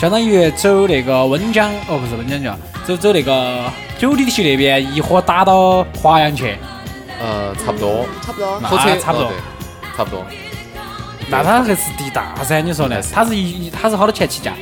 [0.01, 6.57] 相当于走那个温江，哦不是温江叫，走走那个九里堤那边一伙打到华阳去，
[7.21, 8.07] 呃，差不多。
[8.25, 8.59] 差不多。
[8.63, 9.31] 那火车差不多
[9.95, 10.25] 差不多。
[11.29, 12.99] 那它还是地大噻，你说呢？
[13.13, 14.55] 它是一它是好多钱起价？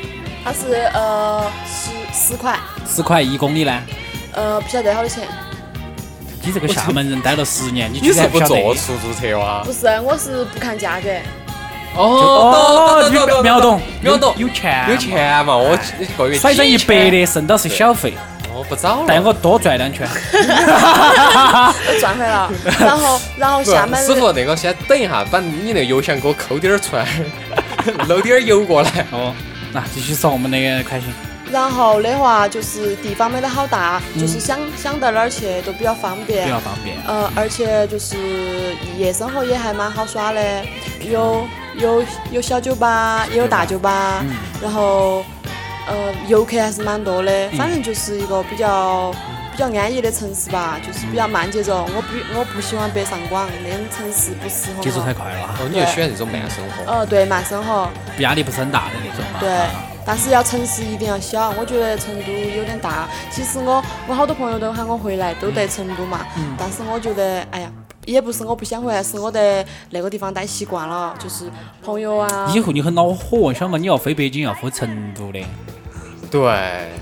[0.43, 1.93] 它是呃十
[2.31, 3.81] 十块，十块一公里呢？
[4.33, 5.23] 呃不晓得好多钱。
[6.43, 8.75] 你这个厦门人待了十年，你你居然不坐？
[8.75, 9.73] 出租车哇不？
[9.73, 11.09] 是，我是不看价格。
[11.99, 15.57] 哦，懂懂懂懂秒懂，秒懂，有钱有钱嘛？
[15.57, 18.15] 我一个月甩上一百，的，剩到是小费，
[18.55, 19.07] 哦不早了。
[19.09, 20.07] 带我多转两圈。
[20.33, 22.49] 都赚回了。
[22.79, 27.05] 然后，然后不厦门师傅，那个先等一下，把你那个邮箱给我抠点儿出来，
[28.07, 28.91] 漏点儿油过来。
[29.11, 29.35] 哦，
[29.73, 31.09] 那继续说我们那个开心。
[31.51, 36.51] 然后的话就是地方没得好大，就是想想到哪儿去都比较方便比。
[36.51, 36.95] 较方便。
[37.07, 38.17] 呃，而且就是
[38.99, 40.63] 夜生活也还蛮好耍的，
[41.01, 44.25] 有有有小酒吧，也有大酒吧，
[44.63, 45.25] 然后
[45.87, 49.13] 呃游客还是蛮多的，反正就是一个比较
[49.53, 51.83] 比较安逸的城市吧，就是比较慢节奏。
[51.95, 55.13] 我不我不喜欢北上广那种城市，不适合节奏太。
[55.13, 56.93] 快了，哦，你就喜欢这种慢生活。
[56.93, 57.89] 呃，对，慢生活，
[58.19, 59.41] 压力不是很大的那种嘛。
[59.41, 59.71] 对啊，
[60.05, 61.51] 但是要城市一定要小。
[61.59, 63.09] 我觉得成都有点大。
[63.31, 66.21] 其实我我好多朋友都喊我回来，都在成都嘛。
[66.57, 67.71] 但是我觉得，哎呀，
[68.13, 71.51] 也不是我不想回来，是我在那个地方待习惯了，就是
[71.83, 72.51] 朋友啊。
[72.55, 75.41] 以后你很恼火，晓得嘛，你要飞北京，要飞成都的，
[76.31, 76.41] 对，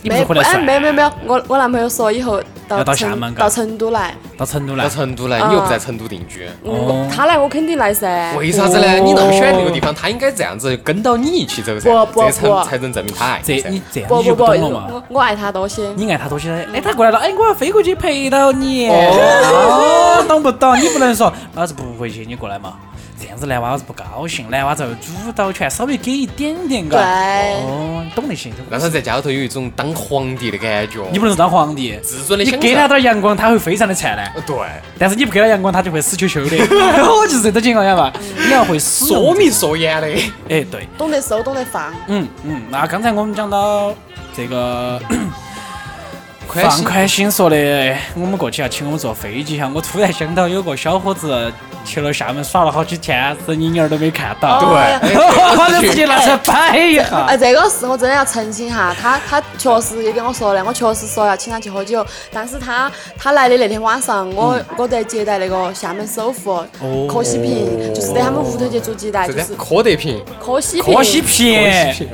[0.03, 0.65] 你不没哎，是回来算？
[0.65, 4.85] 没有没有没有，我我男朋友说以后到要到厦门到成都来，到成都来？
[4.85, 6.89] 到，成都来，你又不在成都定居，哦。
[6.91, 8.35] 嗯，他来我肯定来噻。
[8.37, 8.95] 为啥子呢？
[9.01, 14.87] 你那么喜欢那个地方，他应该这样子跟到你一起走噻，不不这才不才能证明他爱这你这样你就不不不，懂了嘛。
[14.93, 15.83] 我我爱他多些。
[15.97, 20.79] 你爱他多些，哎，他过来了，哎，我要飞过去陪到你，哦，懂不懂？
[20.81, 22.75] 你不能说老子不回去，你过来嘛，
[23.21, 26.97] 这样子男娃子不高兴，男娃子要主导权，稍微给一点点，嘎。
[26.97, 28.51] 对哦，你懂得些。
[28.71, 31.03] 让他在家里头有一种当皇帝的感觉。
[31.11, 32.89] 你不能当皇帝，自尊的你给他受。
[32.89, 34.27] 点阳光，他会非常的灿烂。
[34.35, 34.57] 呃对，
[34.99, 36.57] 但是你不给他阳光，他就会死球球的。
[37.09, 38.13] 我就是这种情况，晓得吧？
[38.37, 40.09] 你要会使用说明说严的。
[40.49, 41.95] 哎，对，懂得收，懂得放。
[42.09, 42.63] 嗯嗯。
[42.71, 43.95] 那刚才我们讲到
[44.37, 45.01] 这个
[46.47, 49.71] 放宽心说的，哎我们过去要请我们坐飞机哈。
[49.75, 51.53] 我突然想到有个小伙子
[51.85, 54.61] 去了厦门耍了好几天，人影儿都没看到。
[54.61, 54.69] 对，
[55.15, 57.27] 我这事情拿出来摆一下。
[57.29, 66.65] 哎，这个事我真的要澄清哈，他他确实也跟我说的，我确实说要请他去喝酒，但是他他来的那天晚上，我我在接待那个厦门首富
[67.09, 72.07] 柯西平，就是在他们屋头去做接待，就是柯德平，柯西平，柯西平。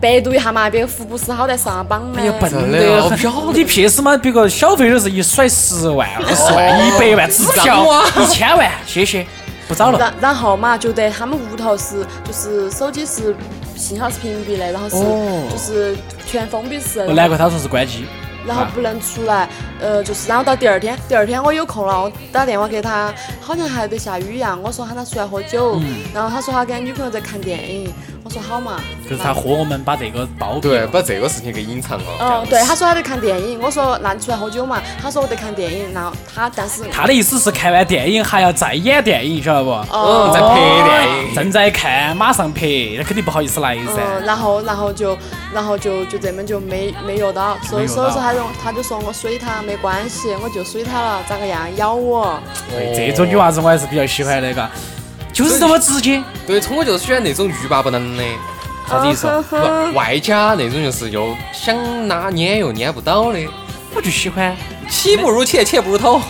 [0.00, 3.54] 百度一下嘛，别个福布斯好歹上榜呢哎呀，笨的得哦不很。
[3.54, 4.16] 你屁事嘛？
[4.16, 9.26] 别个小费都是一甩十万、二十万、哦一百万支脏票哇，一千万，谢谢，
[9.68, 9.98] 不找了。
[9.98, 13.36] 然然后嘛，就在他们屋头是就是手机是
[13.76, 15.94] 信号是屏蔽的，然后是、哦就是
[16.26, 18.06] 全封闭式，难怪他说是关机。
[18.46, 19.46] 然后不能出来，
[19.78, 25.78] 呃，就是然后到第二天，第二天我有空了，我打电话给他，好像还在下雨一样，我说喊他出来喝酒，
[26.14, 32.04] 然后他说他跟女朋友在看电影，我说好嘛，就是他和我们把这个包庇对，把这个事情给隐藏了。
[32.20, 39.70] 哦，对，他说他在看电影，我说那你出来喝酒嘛，他说我在看电影，然后他但是他的意思是看完电影还要再演电影，晓得不？
[39.70, 40.54] 哦，在拍
[40.88, 41.34] 电影。
[41.34, 42.66] 正在看，马上拍，
[42.96, 43.92] 那肯定不好意思来噻。
[43.96, 45.16] 嗯，然后然后就
[45.52, 52.38] 然后就就这么就没没约到，所以所以说他就他就说我水他没关系，我就水他了，咋个样咬我？
[52.70, 54.70] 对，这种女娃子我还是比较喜欢的，嘎，
[55.32, 56.22] 就是这么直接。
[56.46, 58.22] 对，冲我就是喜欢那种欲罢不能的，
[58.88, 59.28] 啥子意思？
[59.94, 63.38] 外加那种就是又想拿捏又捏不到的，
[63.94, 64.56] 我就喜欢，
[64.88, 66.20] 妻不如切，切不如偷，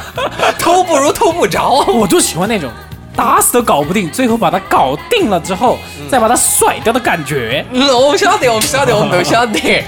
[0.58, 1.84] 偷不如偷不着。
[1.88, 2.70] 我就喜欢那种，
[3.14, 5.78] 打死都搞不定，最后把他搞定了之后，
[6.10, 9.84] 再把他甩掉的感觉，嗯，我们晓得，我们晓得，我们都晓得。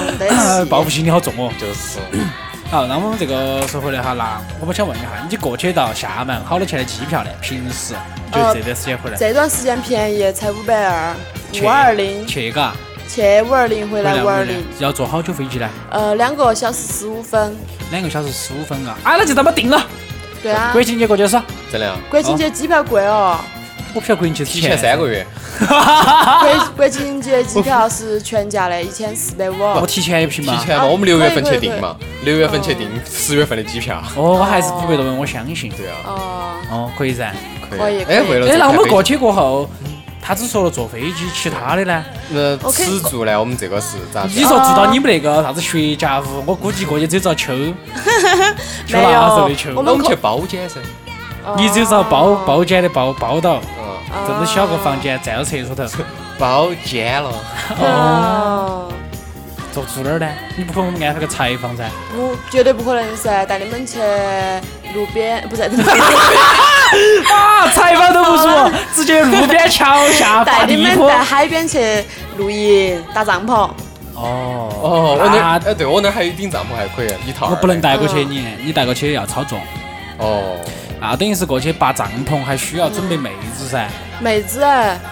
[0.68, 1.50] 报复心理好重哦。
[1.58, 1.98] 就是，
[2.70, 7.30] 好，那我们这个说回来哈，那我们想问一下，你过去到厦门好多钱的机票呢？
[7.40, 7.94] 平时
[8.32, 11.12] 就呃这段时间回来，这段时间便宜，才五百二，
[11.50, 12.72] 去五二零，去嘎，
[13.08, 15.68] 去五二零，回来五二零，要坐好久飞机呢？
[15.90, 17.56] 呃，两个小时十五分。
[17.90, 18.96] 两个小时十五分啊！
[19.02, 19.84] 啊，那就这么定了。
[20.40, 21.42] 对啊国，庆节过去是？
[21.72, 23.36] 真的啊，国庆节机票贵哦，
[23.94, 25.26] 我不晓得国庆节提前三个月，
[25.58, 29.58] 国国庆节机票是全价的，一千四百五。
[29.58, 30.56] 我提前一批嘛。
[30.56, 34.02] 提前嘛，啊我们六月份去订嘛，六月份去订十月份的机票。
[34.16, 35.70] 哦，我还是五百多万，我相信。
[35.70, 37.32] 对啊，哦，哦，可以噻。
[37.72, 39.68] 哎，可以可以哎，为了哎那我们过去过后，
[40.22, 42.04] 他只说了坐飞机，其他的呢？
[42.28, 44.42] 那 OK 吃住呢，我们这个是咋子你？
[44.44, 47.52] 说住到你们那个啥子雪茄屋，我估计过去只有遭秋，
[48.86, 50.80] 秋没那时候有的秋，我们去包间噻，
[51.56, 53.79] 你只有遭包包间的包包到，嗯，
[54.26, 55.84] 这么小个房间站到厕所头，
[56.38, 57.30] 包间了。
[57.80, 58.92] 哦，
[59.72, 60.28] 坐住哪儿呢？
[60.56, 61.84] 你不可能安排个柴房噻？
[62.14, 63.98] 不，绝对不可能噻，带你们去
[64.94, 65.62] 路边，不是，
[67.32, 70.66] 啊，柴房都不说， 直接路边桥下带。
[70.66, 72.04] 你们在海边去
[72.36, 73.70] 露营、搭帐篷。
[74.22, 77.48] 哦哦，我那哎，对我那儿还有一顶帐篷还可以，一套。
[77.48, 79.58] 我不能带过去你，你带过去要超重。
[80.18, 80.58] 哦，
[81.00, 83.88] 啊，等于是过去搭帐篷还需要准备妹子噻。
[84.20, 84.62] 妹子，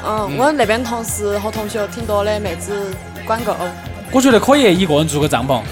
[0.05, 3.57] 嗯，我那边同事和同学挺多的，妹子管够。
[4.11, 5.63] 我觉得可以一个人住个帐篷。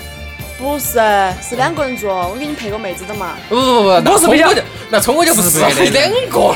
[0.59, 0.99] 不是，
[1.43, 3.35] 是两个人住，我给你配个妹子的嘛。
[3.51, 5.85] 不不不，那我是比较冲我就那冲我就不是两个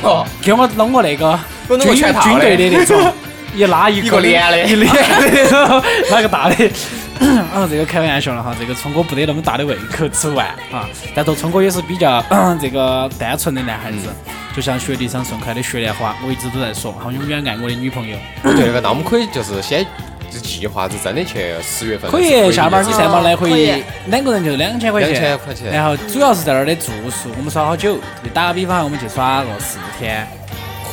[0.02, 3.12] 了，给我弄个那个军全军队的那种，
[3.54, 6.56] 一 拉一一个连的一连的那个大的。
[7.52, 10.88] 啊，这个开玩笑了哈，这个聪哥不得那么大的胃口吃完啊。
[11.14, 12.24] 但是聪哥也是比较
[12.60, 14.08] 这个单纯的男孩子，
[14.56, 18.16] 就像雪地上盛开的雪莲花，我一直都在说，好永远爱我的女朋友。
[18.42, 19.84] 我觉得那我们可以就是先
[20.30, 27.98] 就计划是真的去十月份可以，下班你三三毛来回两个人就两千块钱两，千块钱，然后主要是在那儿的住宿，我们耍好久。
[28.22, 30.26] 你打个比方，我们去耍个四天，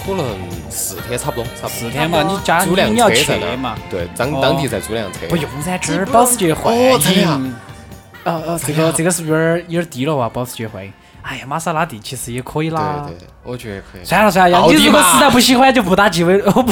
[0.05, 0.25] 可能
[0.69, 1.69] 四天差不多，差不多。
[1.69, 5.19] 四天嘛，你加租辆车在那嘛，，对，当哦当地再租辆车。
[5.29, 7.53] 不用噻，这儿保时捷幻影。
[8.25, 10.27] 哦哦，这个这个是不是有点儿有点儿低了哇？
[10.27, 10.91] 保时捷幻影。
[11.21, 13.05] 哎呀，玛莎拉蒂其实也可以对啦。
[13.07, 14.03] 对，我觉得可以。
[14.03, 16.63] 算了算了，你如果实在不喜欢，就不打纪委，哦不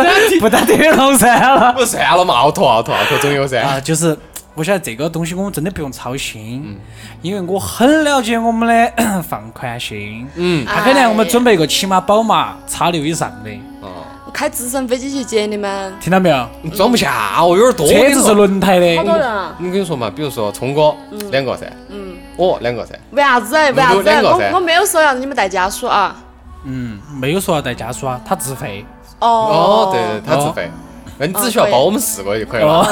[0.40, 1.72] 不打德龙算了。
[1.72, 3.60] 不算了嘛，奥拓奥拓奥拓总有噻。
[3.60, 4.16] 啊，就是
[4.58, 6.76] 我晓得这个东西我们真的不用操心，嗯
[7.22, 8.92] 因为我很了解我们的
[9.22, 10.26] 放宽心。
[10.34, 16.48] 嗯，他肯定我们准备一个起码宝马叉六以上的，哦，我开直升飞机去接你们，听到没有？
[16.74, 17.86] 装不下，哦有点多。
[17.86, 19.54] 车子是轮胎的好多的，人啊？
[19.58, 20.92] 你跟你说嘛，比如说聪哥
[21.30, 23.54] 两个噻，嗯，我两个噻，为啥子？
[23.54, 23.94] 为啥子？
[23.94, 26.16] 露露两个噻我我没有说要你们带家属啊。
[26.64, 28.84] 嗯，没有说要带家属啊，他自费。
[29.20, 30.87] 哦哦，对对，他自费，那
[31.26, 32.86] 你只需要包我们四个就可以了。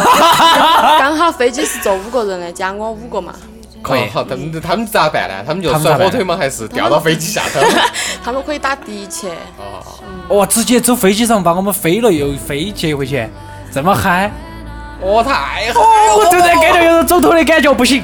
[0.98, 3.32] 刚好飞机是坐五个人的，加我五个嘛。
[3.82, 5.34] 可以哦好，他们他们咋办呢？
[5.46, 6.36] 他们就甩火腿吗？
[6.36, 7.60] 还是掉到飞机下头？
[8.24, 9.28] 他们可以打的去。
[9.58, 9.84] 哦，
[10.28, 13.28] 哦，直接走飞机上把我们飞了又飞接回去，
[13.72, 14.28] 这么嗨！
[15.00, 18.02] 哦，太好了，我突然感觉有种走头的感觉，不行，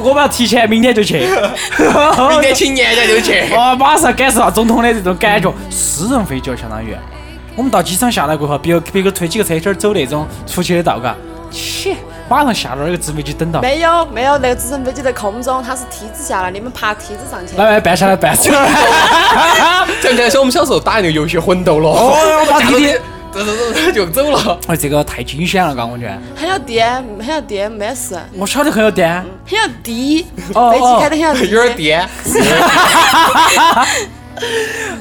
[0.00, 1.18] 我们要提前明天就去。
[1.18, 3.40] 明天请年假就去。
[3.56, 5.52] 哦，马上感受到总统的这种感觉。
[5.68, 6.94] 私人飞机哦，相当于
[7.56, 11.14] 我们到机场下来过后，别个别个推几个车车走那种出去的道，嘎，
[11.50, 11.96] 切，
[12.28, 13.60] 马上下那个直升飞机等到。
[13.60, 17.56] 没有没有，那个直升飞机在空中，它是梯子下来，你们爬梯子上去。
[17.56, 18.66] 来来，搬下来，搬下来。
[20.02, 22.16] 想起来是我们小时候打那个游戏魂斗罗，哦
[22.50, 22.92] 把弟弟
[23.30, 24.58] 走走走就走了。
[24.66, 26.18] 哎，这个太惊险了，嘎，我觉得。
[26.34, 29.24] 很有颠，很有颠，没事，我晓得很有颠。
[29.46, 32.08] 很有低，哦飞机开得很有低，有点颠，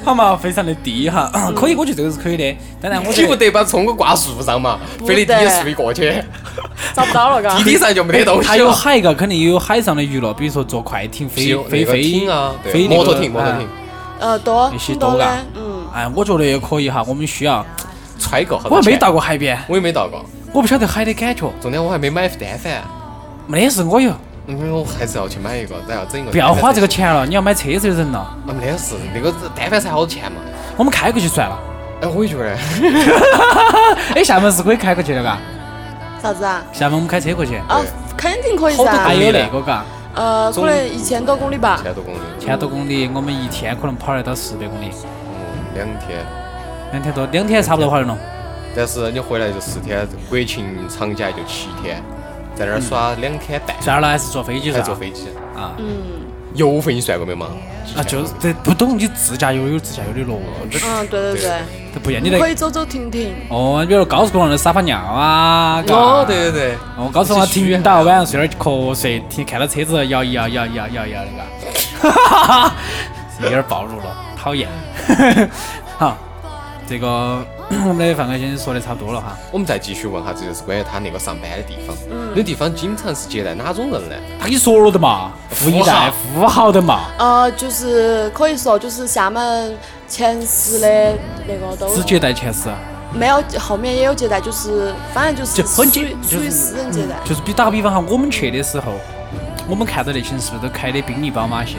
[0.03, 2.55] 好嘛，非常的低哈，可以，我觉得这个是可以的。
[2.81, 4.79] 当然，我你不得把聪哥挂树上嘛？
[4.97, 6.13] 不飞的得低树一过去，
[6.93, 7.63] 找不到了，嘎地。
[7.63, 8.71] 底上就没得东西还有。
[8.71, 13.69] 海嘎，肯定也有海上的娱乐，比如说坐快艇、飞飞飞艇啊，飞摩托艇，摩托艇啊，
[14.19, 17.03] 呃，多一些多嘎，嗯，哎，我觉得也可以哈。
[17.07, 17.65] 我们需要，
[18.19, 20.23] 揣够好多钱我还没到，过海边，我也没到过。
[20.51, 21.49] 我不晓得海的感觉。
[21.61, 22.83] 重点我还没买单反，
[23.47, 24.13] 没得事，我有。
[24.47, 26.31] 嗯，我还是要去买一个，然后整一个。
[26.31, 26.87] 不要花这个。
[26.87, 28.19] 钱了，你要买车子的人了。
[28.19, 30.39] 啊，没得事，那个单反才好多钱嘛。
[30.77, 31.57] 我们开过去算了。
[32.01, 32.57] 哎，我也觉得，
[34.15, 35.37] 哎，厦门是可以开过去的嘎，
[36.21, 36.61] 啥子啊？
[36.73, 37.79] 厦门我们开车过去，啊，
[38.17, 39.15] 肯定可以噻还。
[39.15, 41.79] 有那个嘎，呃，可能一千多公里吧。
[41.81, 46.19] 千多公里，千多公里，我们一天可能跑得到四百公里，嗯，两天。
[46.91, 48.17] 两天多，两天差不多跑得了。
[48.75, 52.03] 但是你回来就四天，国庆长假就七天，
[52.55, 54.81] 在那儿耍两天半，算了，还是坐飞机了。
[54.81, 55.27] 坐飞机。
[55.55, 55.85] 啊，嗯，
[56.55, 57.47] 油费你算过没有嘛？
[57.97, 60.37] 啊，就是这不懂你自驾游有自驾游的逻
[60.71, 61.51] 辑，嗯，对对对，
[61.93, 63.33] 这不一样，你得可以走走停停。
[63.49, 71.19] 哦，比如高速公路上撒泡尿啊，哦，对对对，哦，高速公路停到晚上睡点儿瞌睡，听看到车子摇一摇摇一摇摇一摇
[72.01, 72.75] 那个，哈哈哈，
[73.41, 74.69] 有点暴露了，讨厌。
[75.97, 76.17] 好，
[76.87, 77.45] 这个
[77.87, 79.37] 我们的范哥先生说的差不多了哈。
[79.51, 81.95] 我们再继续问哈，这就是关于他那个上班的地方。
[82.35, 84.15] 那地方经常是接待哪种人呢？
[84.37, 89.77] 他跟你说了的嘛，富一代、富豪的嘛，呃，就是可以说，就是厦门
[90.07, 91.13] 前十的
[91.47, 92.69] 那个都只接待前十，
[93.13, 97.15] 没有，后面也有接待，就是反正就是很属于接属于私人接待。
[97.23, 98.91] 就是比打个比方哈，我们去的时候，
[99.67, 101.77] 我们看到那些人是不是都开的宾利、宝马些？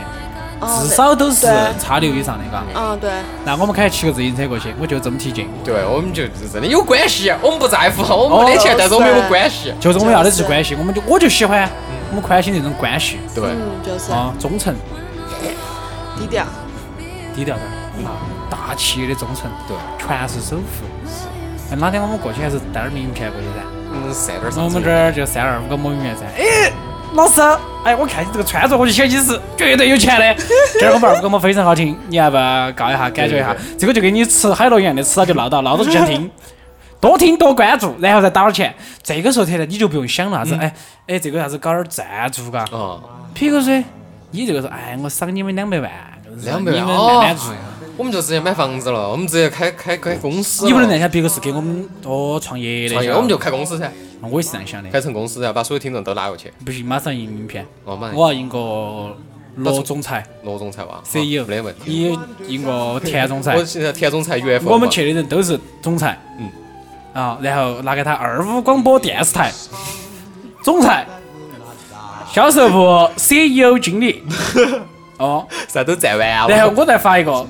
[0.60, 1.78] 嗯至少都是对。
[1.78, 2.62] 叉六以上的，嘎。
[2.74, 3.10] 嗯，对，
[3.44, 5.48] 那我们开骑个自行车过去，我就这么提劲。
[5.64, 9.74] 对，我们就真的有关系，我们不在乎，我们没得钱，但是我们有关系。
[9.80, 11.68] 就是我们要的是关系，我们就我就喜欢
[12.10, 13.18] 我们宽心这种关系。
[13.34, 14.12] 对，嗯，就是。
[14.12, 14.74] 啊，忠诚、
[16.18, 16.44] 低调。
[17.34, 17.62] 低调的
[18.06, 18.14] 啊，
[18.48, 20.84] 大企业的忠诚，对，全是首付。
[21.72, 23.64] 哎哪天我们过去还是带点名片过去噻？
[23.92, 26.22] 嗯，晒点我们这儿就三二五个名片噻。
[26.38, 26.70] 哎，
[27.14, 27.40] 老师，
[27.84, 30.42] 哎，我看你这个穿着，我就晓得你是绝对有钱的。
[30.78, 33.54] 今儿我们二五个么非常好听，你要不要告一下，感觉一下？
[33.78, 36.28] 这个就跟你吃海螺一样的，吃了就唠叨，唠叨就想听。
[37.00, 38.74] 多听多关注，然后再打点钱。
[39.02, 40.74] 这个时候特呢，你就不用想了啥子，哎
[41.06, 43.00] 哎，这个啥子搞点赞助嘎，哦，
[43.32, 43.84] 皮口水，
[44.32, 45.90] 你这个说，哎，我赏你们两百万，
[46.42, 47.52] 两百万你们慢慢做。
[47.96, 50.68] 我们就直接买房子了，我们直接开开开公司了。
[50.68, 53.88] 你不能这样想，别个是给我们哦创业的，创业，我们就开公司噻，
[54.30, 56.52] 我也是这样想的，开成公司，然后把所有听众都拉过去。
[56.64, 59.16] 不行，马上印名片，哦，妈，我要印个
[59.56, 60.24] 罗总裁。
[60.42, 61.80] 罗总裁哇 CEO，没得问题。
[61.86, 62.18] 你
[62.54, 63.56] 印个田总裁。
[63.56, 66.50] 我，现在田总裁 UFO，我们去的人都是总裁，嗯，
[67.12, 69.52] 啊，然后拿给他二五广播电视台。
[70.62, 71.06] 总裁，
[72.32, 74.22] 销售部 CEO 经理，
[75.18, 76.48] 哦，啥都占完了。
[76.48, 77.46] 然后我再发一个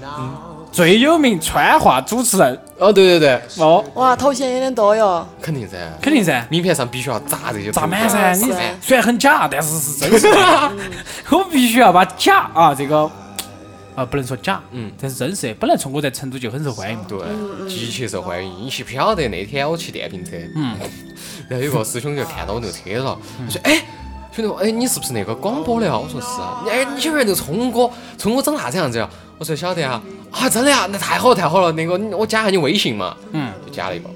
[0.75, 5.25] 最有名川话主持人，哦，对对对，哦，哇，头衔有点多哟。
[5.41, 6.45] 肯定噻，肯定噻。
[6.51, 8.33] 名片上必须要砸这些砸满噻！
[8.35, 10.72] 你是虽然很假，但是是真实的。
[11.31, 13.09] 我必须要把假啊，这个
[13.95, 15.55] 啊不能说假，嗯，这是真实的。
[15.61, 17.20] 本来从我在成都就很受欢迎，对，
[17.68, 18.53] 极其受欢迎。
[18.61, 20.77] 你岂不晓得那天我骑电瓶车，嗯，
[21.49, 23.16] 然后有个师兄就看到我那个车了，
[23.49, 23.81] 说：“哎，
[24.33, 27.89] 兄弟，哎，你是不是那个广播的啊？”我说：“是啊。”哎，你晓不晓得那个聪哥？
[28.18, 29.09] 聪哥长啥子样子呀？
[29.39, 30.89] 我说：“晓得啊。”啊，真的呀？
[30.91, 31.70] 那太好了，太好了。
[31.72, 34.09] 那个，我加下你微信嘛，嗯，就加了一个，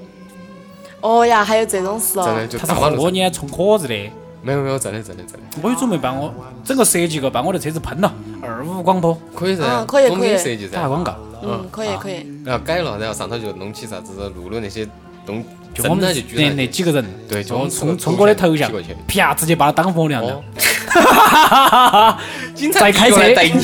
[1.01, 2.47] 哦呀，还有这种事哦真的。
[2.47, 2.95] 就他大马路上。
[2.95, 3.95] 是和你冲壳子的。
[4.41, 11.13] 没有没有，真的真的真的，我有准备把我整个设计个，把我的车子喷了，二五广播可以噻，嗯可以我给你可以设计噻，打广告，
[11.43, 12.25] 嗯，可以可以。
[12.45, 14.87] 然后改了，然后上头就弄起啥子露露那些
[15.25, 15.43] 东，
[15.73, 20.41] 就我们真的就那那几个人，哦对就我们冲冲哥的头像过去，啪直接把他当佛娘哦
[20.95, 22.17] 了。，
[22.55, 23.59] 警察在开车来逮你。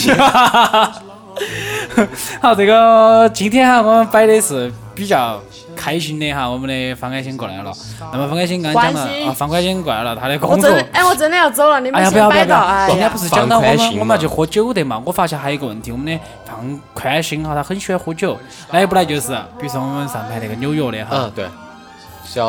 [2.42, 5.42] 好，这个今天哈，我们摆的是比较
[5.76, 7.72] 开心的哈，我们的方开心过来了。
[8.14, 10.76] 那么方开心刚刚讲了啊，方开心过来了，他的工作我真。
[10.76, 12.56] 的，哎，我真的要走了，你哎呀，们不要不要不先摆到。
[12.56, 12.66] 要！
[12.66, 15.02] 哎今天不，是讲到我们我们要去喝酒的嘛？
[15.06, 18.38] 我发现还有一个问题，我们的方宽心哈，他很喜欢喝酒。
[18.72, 21.46] 来不来就是，比如说我们上排那个纽约的哈，嗯，对，
[22.24, 22.46] 小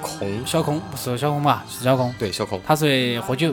[0.00, 1.62] 空，小空不是小空嘛？
[1.68, 3.52] 是小空，对，小空，他是喝酒，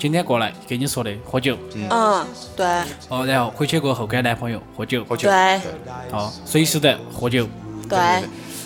[0.00, 1.54] 今天过来跟你说的喝酒。
[1.74, 2.26] 嗯，
[2.56, 2.66] 对。
[3.10, 5.04] 哦，然后回去过后跟男朋友喝酒。
[5.04, 5.60] 喝酒，对。
[6.10, 7.46] 哦，随时在喝酒。
[7.86, 7.98] 对，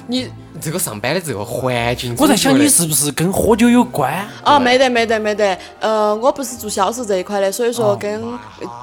[0.07, 0.30] 你
[0.61, 4.24] 这个上班的这个环境，我在想你是不是跟喝酒有关？
[4.45, 8.22] 哦，没得没得没得，呃，我不是做销售这一块的，所以说跟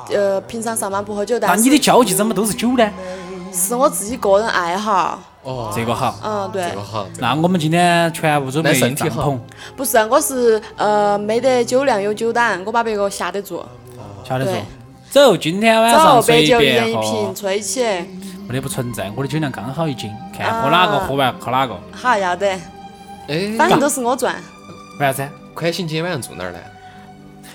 [0.10, 2.92] 呃平常上班不喝酒，那但那你的交际怎么都是酒呢？
[3.54, 5.18] 是我自己个人爱好。
[5.44, 6.16] 哦，这个好。
[6.24, 9.40] 嗯，对这，个好，那我们今天全部准备那身体帐好篷，
[9.76, 13.64] 不是，我是呃没得酒量有酒胆，我把别个吓得住。
[14.24, 14.52] 吓得住。
[15.10, 17.84] 走，今天晚走，上白酒一人一瓶，，吹起。
[18.48, 21.78] 没得不存在，我的酒量刚好一斤，看喝哪个啊喝完喝哪个。
[21.92, 22.48] 好，要得，
[23.28, 24.36] 哎，反正都是我赚。
[25.00, 25.28] 为啥子？
[25.54, 26.60] 宽心今天晚上住哪儿呢？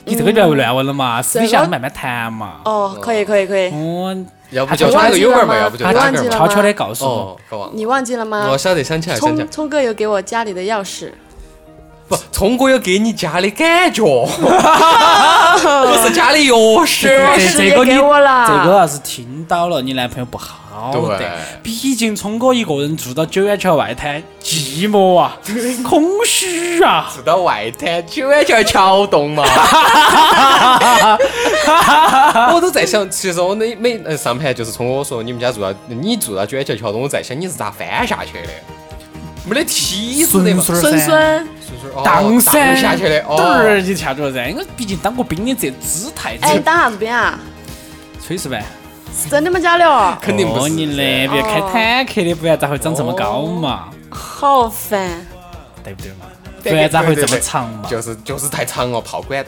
[0.05, 2.61] 你这个不要乱问了嘛，私底这个下慢慢谈嘛。
[2.65, 3.71] 哦，可以可以可以。
[3.71, 4.17] 哦，
[4.51, 5.85] 要不就打个友儿嘛，要不就
[6.31, 7.71] 悄悄的告诉我。
[7.75, 8.57] 你忘记了吗我？
[8.57, 9.51] 晓得，想起来，想起来聪。
[9.51, 11.11] 聪哥有给我家里的钥匙。
[12.09, 14.29] 不，聪哥有给你家的感觉， 不
[16.03, 17.09] 是家的钥匙。
[17.57, 21.27] 这个你给我了这个要是听到了，你男朋友不好的对。
[21.65, 25.37] 毕竟聪哥一个人住到九眼桥外滩，寂寞啊，
[25.85, 27.11] 空虚啊。
[27.13, 29.43] 住到外滩九眼桥桥洞嘛。
[32.55, 38.53] 我都在想，其实我每每呃上盘就是聪哥说你们家住到你住到九眼桥桥洞，我在想你是咋翻下去的？
[39.47, 41.49] 没得梯子的嘛，孙孙孙，
[41.95, 44.49] 哦荡噻，荡下去的，嘚儿哦，就下去了噻。
[44.49, 47.39] 因为毕竟当过兵的这姿态，哎，这当啥子兵啊？
[48.27, 48.65] 吹是呗？
[49.17, 49.59] 是真的吗？
[49.59, 50.15] 假的哦？
[50.21, 53.85] 肯定不你那边开坦克的，不然咋会长这么高嘛？
[54.11, 55.27] 好烦。
[55.85, 56.27] 对不对嘛？
[56.63, 57.89] 不然咋会这么长嘛？
[57.89, 59.45] 就是就是太长了，炮管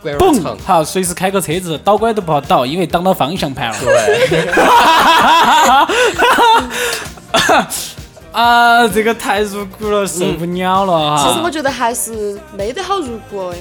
[0.00, 0.16] 管
[0.66, 3.76] 好，随时开个车子倒拐都不好倒，因为挡到方向盘了。
[3.80, 4.48] 对，
[8.34, 11.24] 啊，这个太入骨了，受不了了哈。
[11.24, 13.54] 其实我觉得还是没得好入骨哦。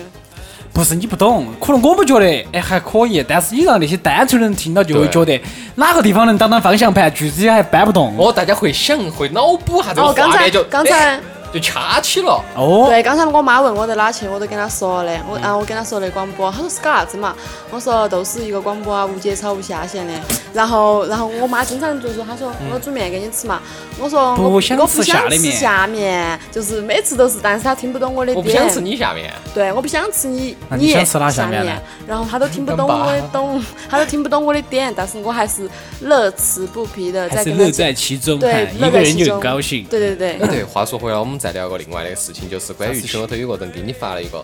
[0.73, 5.39] 不是你不懂，可能我们觉得哎还可以，但是你让那些单纯的人听到就会觉得
[5.75, 8.15] 哪个地方能挡挡方向盘，句子也还搬不动。
[8.17, 11.21] 哦，大家会想会脑补下这个哦，刚才画面，就刚才哎
[11.53, 12.43] 就掐起了。
[12.55, 15.17] 哦，对，刚才我妈问我在哪去，我都跟她说的。
[15.29, 17.35] 我啊，我跟她说的广播，她说是搞啥子嘛？
[17.69, 20.13] 我说都是一个广播啊，无节操、无下限的。
[20.53, 23.61] 然后，然后我妈经常就说，她说我煮面给你吃嘛。
[23.99, 28.37] 我说我不想我不想吃吃下面，就是每次都是，但是她听不懂我的点。
[28.37, 35.69] 我不想吃你下面，对，我不想吃你你想吃哪下下面然后她都听不懂我的懂，她都听不懂我的点，但是我还是
[36.01, 39.83] 乐此不疲的在乐在其中，对，乐一个人就在其中高兴。
[39.89, 44.41] 对对对哎，对，话说回来，我们再聊个另外的事情，就是关于群里头有个人给你发了一个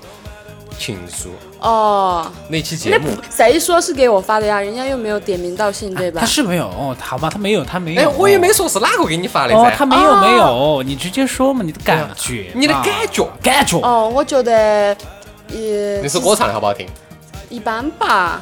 [0.78, 1.30] 情书，
[1.62, 4.60] 哦，那期节目那不，谁说是给我发的呀？
[4.60, 6.28] 人家又没有点名道姓，对吧他？
[6.28, 13.80] 是没有哦，好吧，他没有，他没有哎。，我也没说是哪个给你发的哦，噻，他没有没有，你直接说嘛，你的感觉，你的啊感觉，感觉。
[13.80, 14.93] 哦，我觉得，
[15.54, 16.86] 呃，那首歌唱的好不好听？
[17.47, 18.41] 一般吧。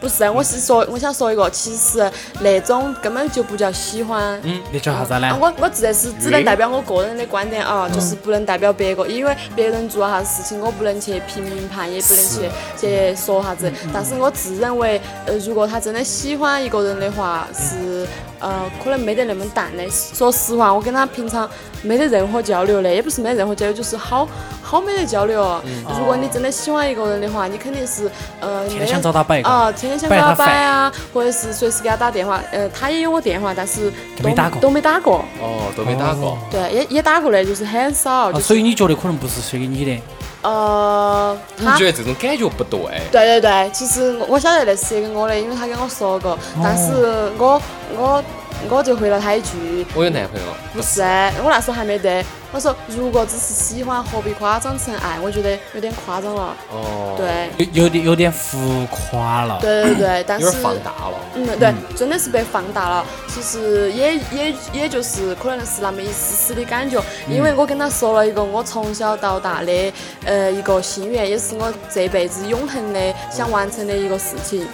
[0.00, 4.40] 不是，我是说，我想说一个，其实那种根本就不叫喜欢。
[4.44, 5.38] 嗯，那叫啥子呢啊？
[5.40, 13.72] 我我这是只能代表我个人的观点啊，就是不能代表别个，因为别人做啥事情我不能去评判，也不能去去说啥子。
[13.92, 18.06] 但是我自认为，呃，如果他真的喜欢一个人的话，是
[18.40, 19.88] 呃可能没得那么淡的。
[19.90, 21.48] 说实话，我跟他平常
[21.82, 24.28] 没得任何交流的，也不是没得任何交流，就是好
[24.62, 25.62] 好没得交流哦。
[25.98, 28.10] 如果你真的喜欢一个人的话，你肯定是
[28.40, 32.40] 呃天天想找他摆啊，天天想找他摆啊，或者是随时给他打电话。
[32.52, 35.24] 呃，他也有我电话，但是都没打过都没打过。
[35.40, 36.38] 哦，都没打过。
[36.50, 40.00] 对，也也打过的，就是很少，啊就是所以你觉得可能不是写给你的？
[40.42, 42.78] 呃，他你觉得这种感觉不对？
[43.10, 47.60] 对对对，其实我我晓得那是写给我的，因为他跟我说过，但是我
[47.96, 48.22] 我
[48.70, 51.00] 我就回了他一句，我有男朋友，不是，
[51.42, 55.18] 我那时候还没得，我说如果只是喜欢，何必夸张成爱？
[55.20, 57.66] 我觉得有点夸张了，哦，，对。
[57.72, 59.58] 有有点有点浮夸了。
[59.60, 61.14] 对对对，但是有点放大了。
[61.34, 63.06] 嗯，对，真的是被放大了。
[63.28, 69.92] 其实也也也就是可能是那么一丝丝的感觉，因为我跟他说了一个我从小到大的
[70.24, 74.66] 呃一个心愿，也是我这辈子永恒的想完成的一个事情，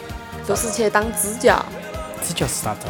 [0.46, 1.64] 就是去当支教，
[2.26, 2.86] 支教是啥子？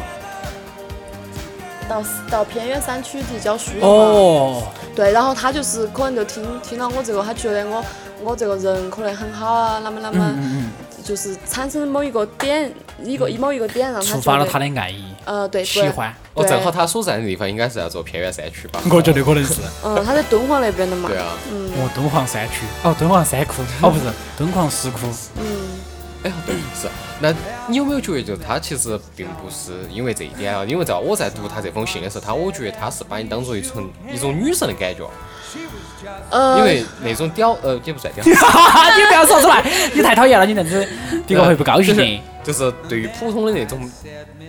[1.89, 3.87] 到到偏远山区去教书嘛。
[3.87, 4.63] 哦，
[4.95, 7.83] 对，然后他就是可能就听听到我这个，他觉得我
[8.23, 10.71] 我这个人可能很好啊，那么那么，嗯
[11.03, 12.71] 就是产生某一个点，
[13.03, 16.11] 一个某一个点让他触发了他的爱意，呃对喜欢。
[16.33, 18.81] 哦，正好他所在的地方应该是叫做偏远山区吧？
[18.91, 19.53] 我觉得可能是。
[19.83, 21.07] 嗯，他在敦煌那边的嘛。
[21.07, 21.27] 对啊。
[21.51, 24.05] 嗯哦，敦煌山区，哦，敦煌山窟，哦，不是，
[24.35, 25.01] 敦煌石窟。
[25.37, 25.45] 嗯，
[26.25, 26.87] 哎，对， 是。
[27.21, 27.33] 那
[27.67, 30.65] 你有没有觉得，就他其实并不是因为这一点啊？
[30.65, 35.09] 因为在我在读他这封信的时候，他我觉得他是把你当做一种一种女神的感觉，
[36.29, 39.63] 呃，因为那种屌呃也不算屌， 你不要说出来，
[39.93, 40.87] 你太讨厌了，你这样子
[41.25, 42.21] 别个会不高兴的。
[42.43, 43.89] 就是对于普通的那种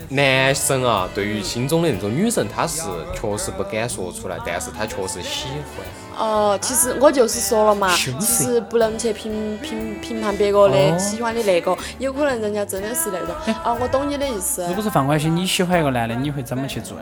[0.09, 2.83] 男生啊，对于心中的那种女神，他是
[3.15, 5.87] 确实不敢说出来，但是他确实喜欢。
[6.19, 13.35] 哦，其实我就是说了嘛，凶其实不能去评评评判别个的哦喜欢的那个，有可能人家真的是那种。
[13.63, 14.75] 啊，我懂你的意思如。
[14.75, 16.97] 果是放宽心，你喜欢一个男的，你会怎么去做？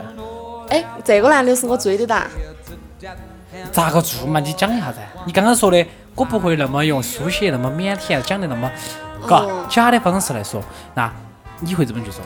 [0.71, 2.27] 哎，这个男的是我追的哒。
[3.71, 4.41] 咋个做嘛？
[4.41, 4.99] 你讲一下噻。
[5.27, 5.87] 你刚刚说的，
[6.17, 8.69] 我不会那么用书写那么腼腆，讲的那么，
[9.29, 10.61] 嘎哦假的方式来说，
[10.95, 11.13] 那
[11.61, 12.21] 你会怎么去做？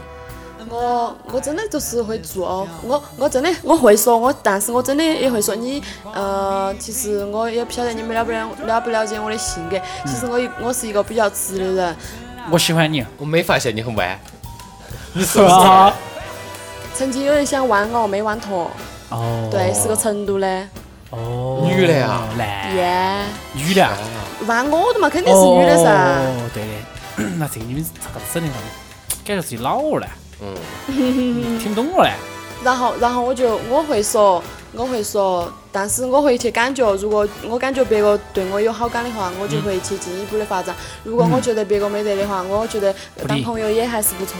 [0.70, 5.82] 我我真的就是会做哦，我我真的我会说，我但是我真的也会说你，
[6.14, 11.96] 呃，其实我也不晓得你们了不了了不了解我的性格，其实我一我是一个比较直的人，
[12.50, 14.18] 我喜欢你，我没发现你很弯，
[15.14, 15.54] 你 是是不是？
[16.94, 18.70] 曾经有人想弯我，没弯脱，
[19.10, 20.68] 哦，对，是个成都的，
[21.10, 22.28] 哦，女的啊？
[22.36, 23.84] 男，耶，女的。
[23.84, 23.96] 啊，
[24.46, 25.90] 弯我的嘛，肯定是女的噻。
[25.90, 26.62] 哦，对。
[26.62, 26.68] 的。
[27.36, 28.48] 那这个你们咋个整的？
[29.24, 30.06] 感觉自己老了。
[30.06, 30.06] 呢，
[30.42, 30.54] 嗯，
[31.58, 32.12] 听不懂了嘞。
[32.64, 40.74] 然后，然后我就我会说，我会说，但是我会去感觉，如果我感觉别个对我有好感的话，我就会去进一步的发展。
[41.04, 42.92] 如果我觉得别个没得的话，我觉得
[43.28, 44.34] 当朋友也还是不错。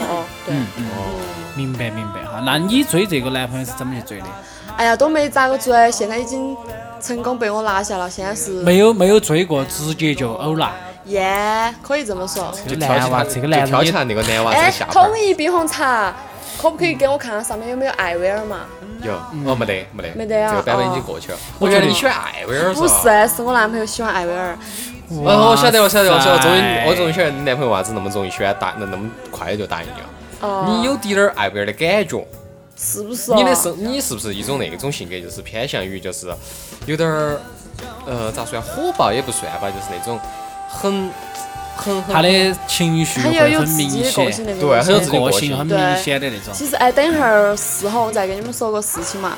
[0.45, 0.85] 对，嗯嗯，
[1.55, 2.43] 明白明白哈。
[2.45, 4.27] 那你追这个男朋友是怎么去追的？
[4.77, 6.57] 哎呀，都没咋个追，现在已经
[7.01, 10.73] 成功被我拿下了，现在是没有没有追过，直接就欧了。
[11.09, 12.53] 耶，可以这么说。
[12.67, 16.15] 就挑起他，男娃这个就男的挑起他那个男娃子统一冰红茶，
[16.61, 18.61] 可不可以给我看看上面有没有艾薇儿嘛？
[19.03, 19.13] 有，
[19.45, 21.39] 哦，没得，没得，没得啊这个版本已经哦过去了。
[21.59, 23.27] 我觉得我觉得你喜欢艾薇儿不吧？
[23.29, 24.59] 是，是我男朋友喜欢艾薇儿。
[25.11, 30.07] 哦，我晓得，我晓得，我晓得，我终于，我终于晓得你男朋友为啥子那么容易喜欢答，那那么快就答应你了。
[30.41, 32.27] 哦，你有滴点儿艾薇儿的感觉，
[32.77, 33.37] 是不是哦？
[33.37, 36.27] 你的是，你是不是一种那种性格，就是偏向于就是
[36.87, 37.41] 有点儿，
[38.05, 40.19] 呃，咋说呀，火爆也不算吧，就是那种
[40.69, 41.11] 很
[41.77, 42.29] 很很他的
[42.67, 44.61] 情绪很有有会很明自己的个显，性那种。
[44.61, 46.53] 对很有自己个个性性很明显的那种。
[46.53, 49.37] 其实哎，等一会儿事后我再跟你们说个事情嘛。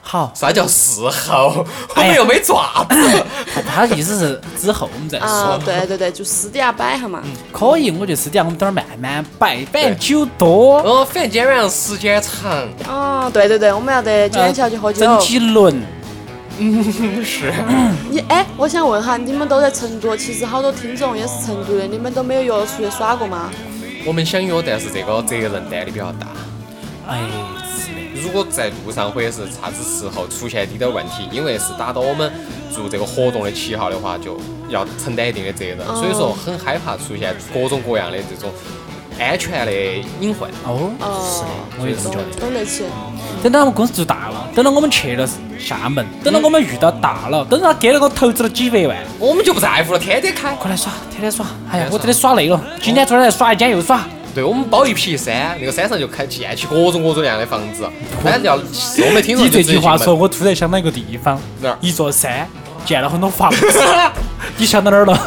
[0.00, 1.66] 好，啥叫事后？
[1.94, 2.96] 我们又没爪子。
[3.54, 5.26] 他他意思是之后我们再啊
[5.58, 7.22] 说，，对对对，就私底下摆一下嘛。
[7.52, 7.90] 可以。
[7.90, 15.00] 我觉得私底下我们等会儿慢慢摆，反正酒多，哦，反正今天晚上时间长，哦，对对对，我们要得今天下去喝酒。
[15.00, 15.82] 整几轮。
[17.24, 17.52] 是
[18.10, 23.50] 你哎，我想问哈，你们都在成都，其实好多听众也是成都的，你们都没有约出去耍过吗？
[24.04, 26.26] 我们想约，但是这个责任担的比较大。
[27.06, 27.20] 哎，
[27.78, 28.20] 是的。
[28.22, 32.32] 如果在路上或者是啥子时候出现滴点儿问题，因为是打到我们
[32.72, 34.38] 做这个活动的旗号的话，就
[34.68, 35.78] 要承担一定的责任。
[35.94, 38.50] 所以说很害怕出现各种各样的这种
[39.18, 39.72] 安全的
[40.20, 40.48] 隐患。
[40.64, 42.40] 哦，哦，是的，我也这么觉得。
[42.40, 42.84] 懂得起。
[43.42, 50.52] 等到我们公司做大了，等到我们去了厦门，等到我们遇到大佬，等到他给了我投资了几百万，我们就不在乎了，天天开。
[50.54, 51.46] 快来耍，天天耍。
[51.70, 54.04] 哎呀，我真的耍累了，今天昨天来耍，今天又耍。
[54.34, 57.88] 对，我们包一批山，那个山上就开建起各种各种样的房子。
[58.22, 62.46] 反正要我没听说你这句话说，我突然想到一个地方哪儿，一座山
[62.84, 63.66] 建了很多房子，
[64.56, 65.18] 你想到哪儿了？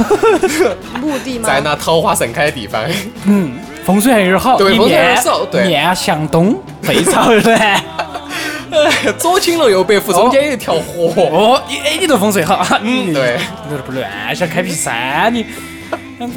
[1.02, 1.48] 墓地吗？
[1.48, 2.84] 在那桃花盛开的地方，
[3.26, 3.54] 嗯，
[3.86, 6.56] 风水还有点好，一对风水有面点少对面向东，
[6.88, 7.84] 背朝南。
[9.18, 11.14] 左青龙右白虎，中间有一条河。
[11.16, 15.46] 哦，你哎，你这风水好， 嗯，对，你这不乱想开辟山你。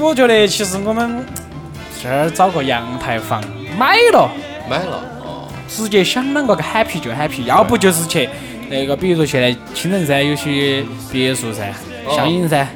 [0.01, 1.25] 我觉得其实我们
[2.03, 3.43] 这儿找个阳台房
[3.79, 4.29] 买了，
[4.69, 5.01] 买了。
[5.25, 8.29] 哦，直接想啷个 happy 就 happy，要不就是去
[8.69, 11.73] 那个，比如说现在青城山有些别墅噻，
[12.07, 12.67] 哦香云山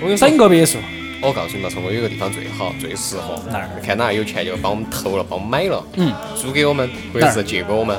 [0.00, 0.78] 我跟你说整，个别墅，
[1.20, 7.96] 我告诉你嘛，成都有个地方最好、最适合，哪儿看哪有钱就帮我们投了，帮我们买了，嗯，租给我们或者是借给我们。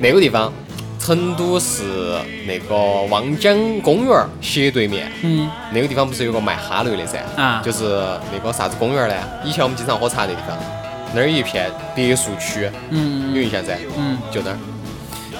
[0.00, 0.52] 那个地方，
[0.98, 1.82] 成都市
[2.46, 2.76] 那个
[3.08, 7.18] 望江公园儿斜对面，嗯，那个地方不是有个卖哈雷的噻？
[7.36, 8.00] 啊就是
[8.32, 9.14] 那个啥子公园儿呢？
[9.44, 10.56] 以前我们经常喝茶的地方，
[11.14, 13.76] 那儿有一片别墅区，嗯有印象噻？
[13.96, 14.58] 嗯，就那儿。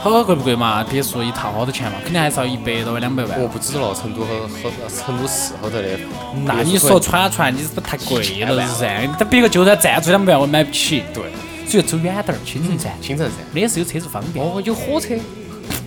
[0.01, 0.85] 好贵不贵嘛？
[0.89, 1.99] 别墅一套好多钱嘛？
[2.05, 3.41] 肯定还是要一百多万、两百万。
[3.41, 5.99] 我不知道成都和和成都市后头的。
[6.45, 9.09] 那你说串串，你是不是太贵了是噻？
[9.19, 11.03] 但别个就算赞助两百万，我买不起。
[11.13, 11.25] 对，
[11.67, 13.33] 所以走远点儿，青城山，青城噻。
[13.53, 14.45] 没得是有车子方便。
[14.45, 15.15] 哦，有火车，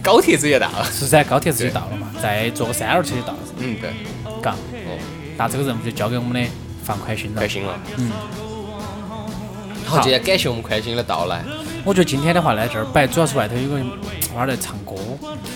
[0.03, 0.85] 高铁直接到了。
[0.91, 3.91] 是噻，高铁直接到了嘛，再坐个三轮车就到了，嗯，对，
[4.41, 4.51] 嘎。
[4.51, 4.99] 哦，
[5.37, 6.49] 那这个任务就交给我们的
[6.83, 7.47] 放宽心了开。
[7.47, 7.79] 心了。
[7.95, 8.11] 嗯。
[9.85, 11.43] 好，今天感谢我们宽心的到来。
[11.83, 13.75] 我觉得今天的话呢，这儿摆主要是外头有个
[14.35, 14.95] 娃儿在唱歌